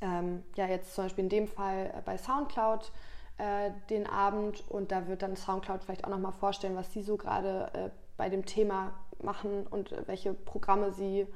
[0.00, 2.92] ähm, ja, jetzt zum Beispiel in dem Fall äh, bei Soundcloud
[3.38, 4.64] äh, den Abend.
[4.68, 8.28] Und da wird dann Soundcloud vielleicht auch nochmal vorstellen, was sie so gerade äh, bei
[8.28, 8.92] dem Thema
[9.22, 11.26] machen und äh, welche Programme sie äh,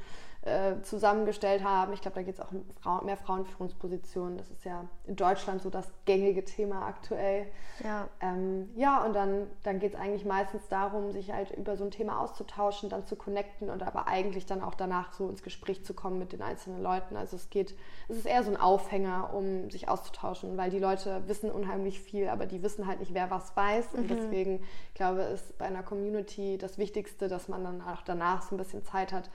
[0.83, 1.93] zusammengestellt haben.
[1.93, 4.39] Ich glaube, da geht es auch um Frau, mehr Frauenführungspositionen.
[4.39, 7.47] Das ist ja in Deutschland so das gängige Thema aktuell.
[7.83, 11.85] Ja, ähm, ja und dann, dann geht es eigentlich meistens darum, sich halt über so
[11.85, 15.85] ein Thema auszutauschen, dann zu connecten und aber eigentlich dann auch danach so ins Gespräch
[15.85, 17.17] zu kommen mit den einzelnen Leuten.
[17.17, 17.77] Also es geht,
[18.09, 22.29] es ist eher so ein Aufhänger, um sich auszutauschen, weil die Leute wissen unheimlich viel,
[22.29, 23.93] aber die wissen halt nicht, wer was weiß.
[23.93, 23.99] Mhm.
[23.99, 24.63] Und deswegen
[24.95, 28.59] glaube ich, ist bei einer Community das Wichtigste, dass man dann auch danach so ein
[28.59, 29.31] bisschen Zeit hat,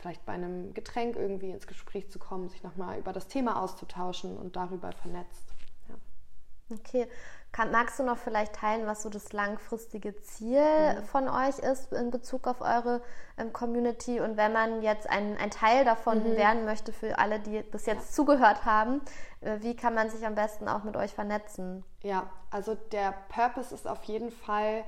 [0.00, 4.36] vielleicht bei einem Getränk irgendwie ins Gespräch zu kommen, sich nochmal über das Thema auszutauschen
[4.36, 5.54] und darüber vernetzt.
[5.88, 6.76] Ja.
[6.76, 7.08] Okay.
[7.50, 11.04] Kann, magst du noch vielleicht teilen, was so das langfristige Ziel mhm.
[11.04, 13.00] von euch ist in Bezug auf eure
[13.38, 14.20] ähm, Community?
[14.20, 16.36] Und wenn man jetzt ein, ein Teil davon mhm.
[16.36, 18.14] werden möchte für alle, die bis jetzt ja.
[18.14, 19.00] zugehört haben,
[19.40, 21.84] äh, wie kann man sich am besten auch mit euch vernetzen?
[22.02, 24.84] Ja, also der Purpose ist auf jeden Fall,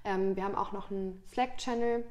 [0.04, 2.04] Ähm, wir haben auch noch einen Slack-Channel,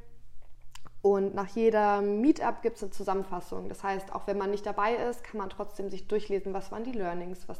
[1.03, 3.69] und nach jeder Meetup gibt es eine Zusammenfassung.
[3.69, 6.85] Das heißt, auch wenn man nicht dabei ist, kann man trotzdem sich durchlesen, was waren
[6.85, 7.59] die Learnings, was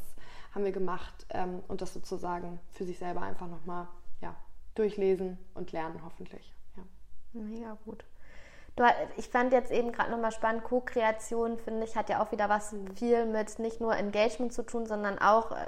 [0.55, 3.87] haben wir gemacht ähm, und das sozusagen für sich selber einfach nochmal
[4.21, 4.33] ja,
[4.75, 6.53] durchlesen und lernen, hoffentlich.
[6.77, 6.83] Ja.
[7.33, 8.05] Mega gut.
[8.75, 8.83] Du,
[9.17, 12.73] ich fand jetzt eben gerade nochmal spannend, Co-Kreation, finde ich, hat ja auch wieder was
[12.95, 15.67] viel mit nicht nur Engagement zu tun, sondern auch äh,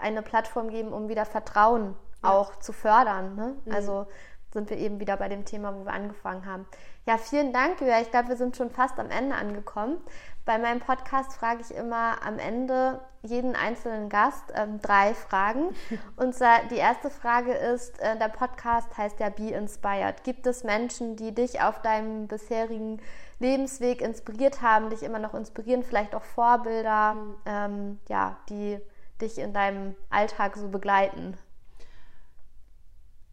[0.00, 2.30] eine Plattform geben, um wieder Vertrauen ja.
[2.30, 3.36] auch zu fördern.
[3.36, 3.56] Ne?
[3.64, 3.72] Mhm.
[3.72, 4.06] Also
[4.52, 6.66] sind wir eben wieder bei dem Thema, wo wir angefangen haben.
[7.06, 8.00] Ja, vielen Dank, Julia.
[8.00, 9.98] Ich glaube, wir sind schon fast am Ende angekommen.
[10.44, 15.74] Bei meinem Podcast frage ich immer am Ende jeden einzelnen Gast ähm, drei Fragen.
[16.16, 20.24] Und zwar die erste Frage ist, äh, der Podcast heißt ja Be Inspired.
[20.24, 23.00] Gibt es Menschen, die dich auf deinem bisherigen
[23.38, 27.34] Lebensweg inspiriert haben, dich immer noch inspirieren, vielleicht auch Vorbilder, mhm.
[27.46, 28.78] ähm, ja, die
[29.20, 31.36] dich in deinem Alltag so begleiten?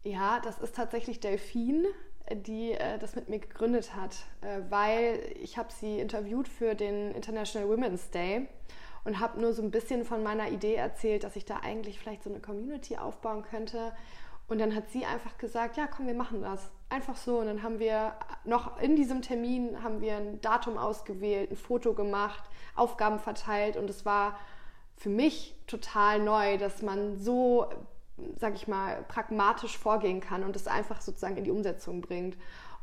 [0.02, 1.88] Ja, das ist tatsächlich Delphine,
[2.32, 7.12] die äh, das mit mir gegründet hat, äh, weil ich habe sie interviewt für den
[7.12, 8.48] International Women's Day
[9.04, 12.22] und habe nur so ein bisschen von meiner Idee erzählt, dass ich da eigentlich vielleicht
[12.22, 13.92] so eine Community aufbauen könnte.
[14.48, 16.70] Und dann hat sie einfach gesagt, ja, komm, wir machen das.
[16.88, 17.38] Einfach so.
[17.38, 21.94] Und dann haben wir noch in diesem Termin haben wir ein Datum ausgewählt, ein Foto
[21.94, 22.42] gemacht,
[22.74, 24.38] Aufgaben verteilt und es war
[24.96, 27.68] für mich total neu, dass man so
[28.38, 32.36] sag ich mal, pragmatisch vorgehen kann und es einfach sozusagen in die Umsetzung bringt.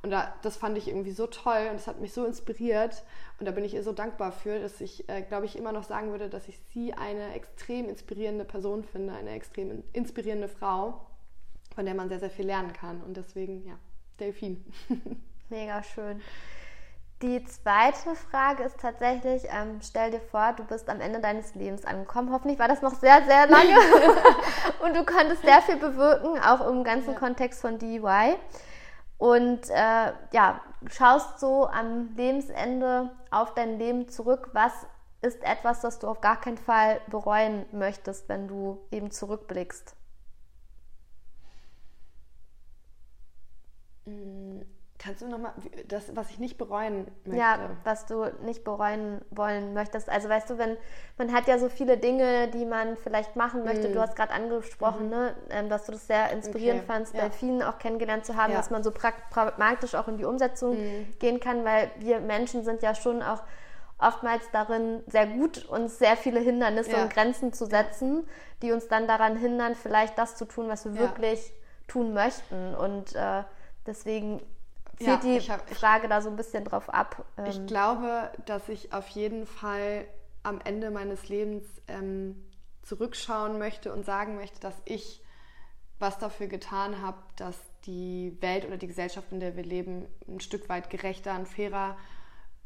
[0.04, 3.04] Und da, das fand ich irgendwie so toll und es hat mich so inspiriert.
[3.40, 5.84] Und da bin ich ihr so dankbar für, dass ich, äh, glaube ich, immer noch
[5.84, 11.08] sagen würde, dass ich sie eine extrem inspirierende Person finde, eine extrem inspirierende Frau,
[11.76, 13.02] von der man sehr, sehr viel lernen kann.
[13.02, 13.78] Und deswegen, ja,
[14.20, 14.64] Delfin.
[15.50, 16.22] Mega schön.
[17.24, 21.84] Die zweite Frage ist tatsächlich, ähm, stell dir vor, du bist am Ende deines Lebens
[21.84, 22.32] angekommen.
[22.32, 23.74] Hoffentlich war das noch sehr, sehr lange
[24.84, 27.20] und du konntest sehr viel bewirken, auch im ganzen ja.
[27.20, 28.36] Kontext von DIY.
[29.18, 30.62] Und äh, ja,
[30.92, 34.52] schaust so am Lebensende auf dein Leben zurück.
[34.54, 34.74] Was
[35.24, 39.96] ist etwas, das du auf gar keinen Fall bereuen möchtest, wenn du eben zurückblickst?
[44.06, 45.54] Mm Kannst du nochmal,
[45.88, 47.40] das, was ich nicht bereuen möchte?
[47.40, 50.10] Ja, was du nicht bereuen wollen möchtest.
[50.10, 50.76] Also weißt du, wenn,
[51.20, 53.90] man hat ja so viele Dinge, die man vielleicht machen möchte.
[53.90, 53.94] Mm.
[53.94, 55.12] Du hast gerade angesprochen, mm.
[55.12, 56.92] ne, ähm, dass du das sehr inspirierend okay.
[56.94, 57.22] fandst, ja.
[57.22, 58.58] Delfinen auch kennengelernt zu haben, ja.
[58.58, 61.20] dass man so pragmatisch auch in die Umsetzung mm.
[61.20, 63.44] gehen kann, weil wir Menschen sind ja schon auch
[64.00, 67.04] oftmals darin sehr gut, uns sehr viele Hindernisse ja.
[67.04, 68.28] und Grenzen zu setzen,
[68.64, 71.54] die uns dann daran hindern, vielleicht das zu tun, was wir wirklich
[71.88, 72.76] tun möchten.
[72.76, 73.44] Und äh,
[73.86, 74.42] deswegen
[74.98, 77.26] zielt ja, die hab, Frage ich, da so ein bisschen drauf ab.
[77.38, 77.46] Ähm.
[77.46, 80.06] Ich glaube, dass ich auf jeden Fall
[80.44, 82.44] am Ende meines Lebens ähm,
[82.82, 85.22] zurückschauen möchte und sagen möchte, dass ich
[86.00, 90.40] was dafür getan habe, dass die Welt oder die Gesellschaft, in der wir leben, ein
[90.40, 91.98] Stück weit gerechter und fairer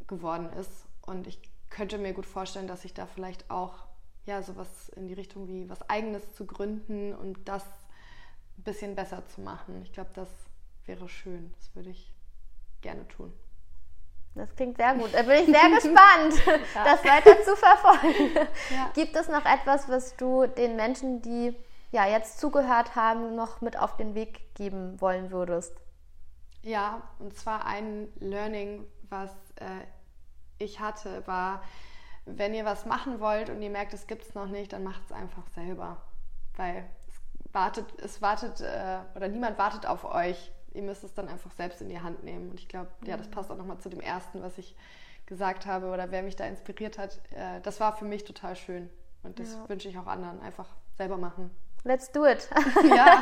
[0.08, 0.72] geworden ist.
[1.02, 3.88] Und ich könnte mir gut vorstellen, dass ich da vielleicht auch
[4.26, 7.64] ja sowas in die Richtung wie was Eigenes zu gründen und das
[8.58, 9.82] ein bisschen besser zu machen.
[9.84, 10.30] Ich glaube, das
[10.86, 11.54] wäre schön.
[11.58, 12.11] Das würde ich
[12.82, 13.34] gerne tun.
[14.36, 15.14] Das klingt sehr gut.
[15.14, 16.84] Da bin ich sehr gespannt, ja.
[16.84, 18.32] das weiter zu verfolgen.
[18.70, 18.90] Ja.
[18.94, 21.56] Gibt es noch etwas, was du den Menschen, die
[21.92, 25.76] ja jetzt zugehört haben, noch mit auf den Weg geben wollen würdest?
[26.62, 29.66] Ja, und zwar ein Learning, was äh,
[30.58, 31.64] ich hatte, war,
[32.26, 35.04] wenn ihr was machen wollt und ihr merkt, es gibt es noch nicht, dann macht
[35.06, 36.02] es einfach selber.
[36.56, 41.28] Weil es wartet, es wartet äh, oder niemand wartet auf euch ihr müsst es dann
[41.28, 42.52] einfach selbst in die Hand nehmen.
[42.52, 43.32] Und ich glaube, ja, das mhm.
[43.32, 44.76] passt auch nochmal zu dem ersten, was ich
[45.26, 47.20] gesagt habe oder wer mich da inspiriert hat.
[47.32, 48.90] Äh, das war für mich total schön.
[49.24, 49.70] Und das ja.
[49.70, 50.42] wünsche ich auch anderen.
[50.42, 50.68] Einfach
[50.98, 51.52] selber machen.
[51.84, 52.48] Let's do it.
[52.84, 53.22] Ja.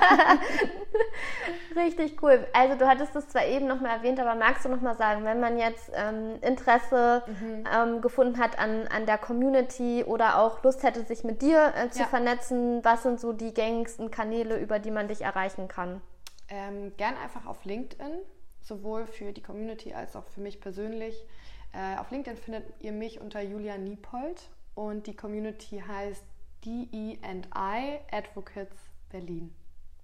[1.76, 2.46] Richtig cool.
[2.54, 5.24] Also du hattest es zwar eben noch mal erwähnt, aber magst du noch mal sagen,
[5.24, 7.64] wenn man jetzt ähm, Interesse mhm.
[7.72, 11.90] ähm, gefunden hat an, an der Community oder auch Lust hätte, sich mit dir äh,
[11.90, 12.06] zu ja.
[12.06, 16.02] vernetzen, was sind so die gängigsten Kanäle, über die man dich erreichen kann?
[16.50, 18.20] Ähm, gern einfach auf LinkedIn,
[18.62, 21.26] sowohl für die Community als auch für mich persönlich.
[21.74, 26.24] Äh, auf LinkedIn findet ihr mich unter Julia Niepold und die Community heißt
[26.66, 28.78] DE&I Advocates
[29.10, 29.54] Berlin.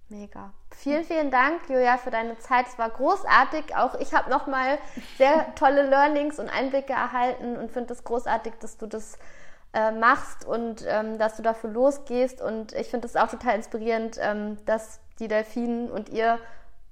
[0.08, 0.52] Mega.
[0.70, 2.66] Vielen, vielen Dank, Julia, für deine Zeit.
[2.68, 3.74] Es war großartig.
[3.74, 4.78] Auch ich habe nochmal
[5.18, 9.18] sehr tolle Learnings und Einblicke erhalten und finde es großartig, dass du das
[9.74, 12.40] äh, machst und ähm, dass du dafür losgehst.
[12.40, 16.38] Und ich finde es auch total inspirierend, ähm, dass die Delfinen und ihr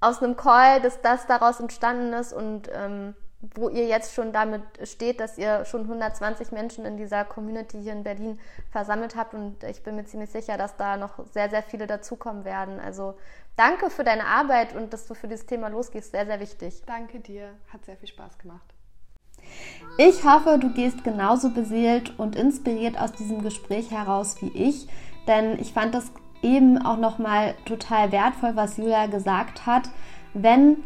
[0.01, 3.15] aus einem Call, dass das daraus entstanden ist und ähm,
[3.53, 7.93] wo ihr jetzt schon damit steht, dass ihr schon 120 Menschen in dieser Community hier
[7.93, 8.39] in Berlin
[8.71, 9.33] versammelt habt.
[9.33, 12.79] Und ich bin mir ziemlich sicher, dass da noch sehr, sehr viele dazukommen werden.
[12.79, 13.15] Also
[13.55, 16.11] danke für deine Arbeit und dass du für dieses Thema losgehst.
[16.11, 16.81] Sehr, sehr wichtig.
[16.85, 17.49] Danke dir.
[17.71, 18.65] Hat sehr viel Spaß gemacht.
[19.97, 24.87] Ich hoffe, du gehst genauso beseelt und inspiriert aus diesem Gespräch heraus wie ich,
[25.27, 26.11] denn ich fand das
[26.45, 29.89] eben auch nochmal total wertvoll, was Julia gesagt hat.
[30.33, 30.77] Wenn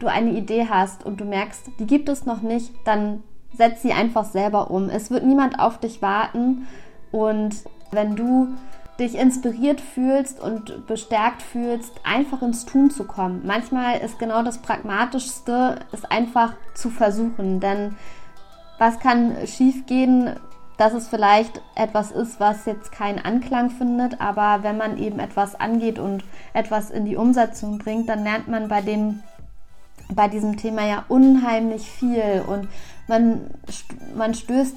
[0.00, 3.22] du eine Idee hast und du merkst, die gibt es noch nicht, dann
[3.56, 4.88] setz sie einfach selber um.
[4.88, 6.66] Es wird niemand auf dich warten
[7.12, 7.54] und
[7.92, 8.48] wenn du
[8.98, 13.42] dich inspiriert fühlst und bestärkt fühlst, einfach ins Tun zu kommen.
[13.44, 17.96] Manchmal ist genau das Pragmatischste, es einfach zu versuchen, denn
[18.78, 20.36] was kann schiefgehen,
[20.76, 25.58] dass es vielleicht etwas ist, was jetzt keinen Anklang findet, aber wenn man eben etwas
[25.58, 29.22] angeht und etwas in die Umsetzung bringt, dann lernt man bei dem
[30.12, 32.68] bei diesem Thema ja unheimlich viel und
[33.08, 33.50] man,
[34.14, 34.76] man stößt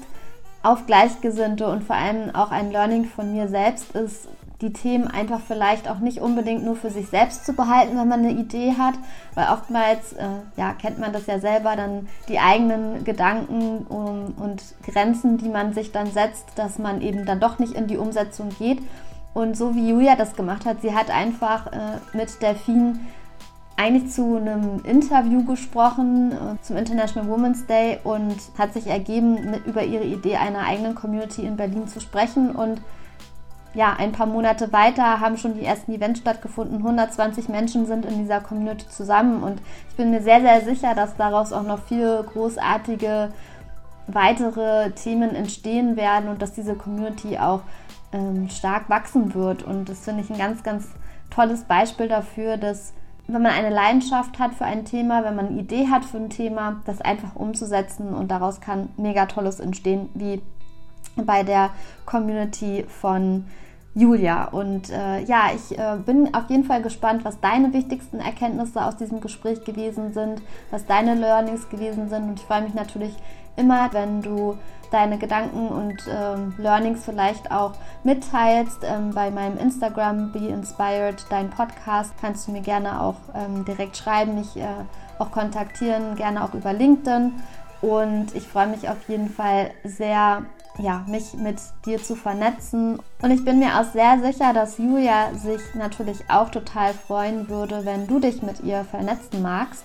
[0.62, 4.28] auf Gleichgesinnte und vor allem auch ein Learning von mir selbst ist,
[4.60, 8.20] die Themen einfach vielleicht auch nicht unbedingt nur für sich selbst zu behalten, wenn man
[8.20, 8.94] eine Idee hat,
[9.34, 14.62] weil oftmals, äh, ja, kennt man das ja selber, dann die eigenen Gedanken um, und
[14.84, 18.48] Grenzen, die man sich dann setzt, dass man eben dann doch nicht in die Umsetzung
[18.58, 18.80] geht.
[19.32, 22.98] Und so wie Julia das gemacht hat, sie hat einfach äh, mit Delfin
[23.76, 29.66] eigentlich zu einem Interview gesprochen äh, zum International Women's Day und hat sich ergeben, mit,
[29.66, 32.50] über ihre Idee einer eigenen Community in Berlin zu sprechen.
[32.50, 32.80] Und
[33.74, 36.78] ja, ein paar Monate weiter haben schon die ersten Events stattgefunden.
[36.78, 39.60] 120 Menschen sind in dieser Community zusammen und
[39.90, 43.30] ich bin mir sehr, sehr sicher, dass daraus auch noch viele großartige
[44.06, 47.60] weitere Themen entstehen werden und dass diese Community auch
[48.12, 49.62] ähm, stark wachsen wird.
[49.62, 50.88] Und das finde ich ein ganz, ganz
[51.30, 52.94] tolles Beispiel dafür, dass
[53.26, 56.30] wenn man eine Leidenschaft hat für ein Thema, wenn man eine Idee hat für ein
[56.30, 60.40] Thema, das einfach umzusetzen und daraus kann mega Tolles entstehen, wie
[61.16, 61.70] bei der
[62.06, 63.44] Community von
[63.94, 64.44] Julia.
[64.48, 68.96] Und äh, ja, ich äh, bin auf jeden Fall gespannt, was deine wichtigsten Erkenntnisse aus
[68.96, 70.40] diesem Gespräch gewesen sind,
[70.70, 72.22] was deine Learnings gewesen sind.
[72.24, 73.14] Und ich freue mich natürlich
[73.56, 74.56] immer, wenn du
[74.90, 77.72] deine Gedanken und ähm, Learnings vielleicht auch
[78.04, 78.84] mitteilst.
[78.84, 83.96] Ähm, bei meinem Instagram Be Inspired, dein Podcast, kannst du mir gerne auch ähm, direkt
[83.96, 84.66] schreiben, mich äh,
[85.18, 87.34] auch kontaktieren, gerne auch über LinkedIn.
[87.80, 90.42] Und ich freue mich auf jeden Fall sehr,
[90.78, 92.98] ja, mich mit dir zu vernetzen.
[93.22, 97.84] Und ich bin mir auch sehr sicher, dass Julia sich natürlich auch total freuen würde,
[97.84, 99.84] wenn du dich mit ihr vernetzen magst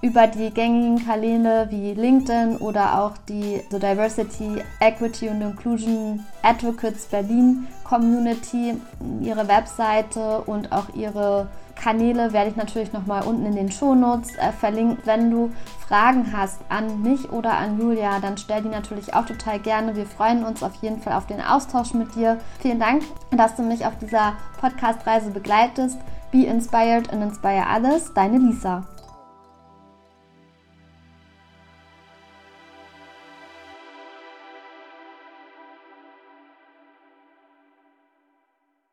[0.00, 7.06] über die gängigen Kanäle wie LinkedIn oder auch die so Diversity, Equity und Inclusion Advocates
[7.06, 8.74] Berlin Community.
[9.20, 11.48] Ihre Webseite und auch ihre
[11.82, 14.98] Kanäle werde ich natürlich nochmal unten in den Shownotes äh, verlinken.
[15.04, 15.50] Wenn du
[15.86, 19.96] Fragen hast an mich oder an Julia, dann stell die natürlich auch total gerne.
[19.96, 22.38] Wir freuen uns auf jeden Fall auf den Austausch mit dir.
[22.60, 25.98] Vielen Dank, dass du mich auf dieser Podcast-Reise begleitest.
[26.30, 28.12] Be inspired and inspire others.
[28.12, 28.84] Deine Lisa.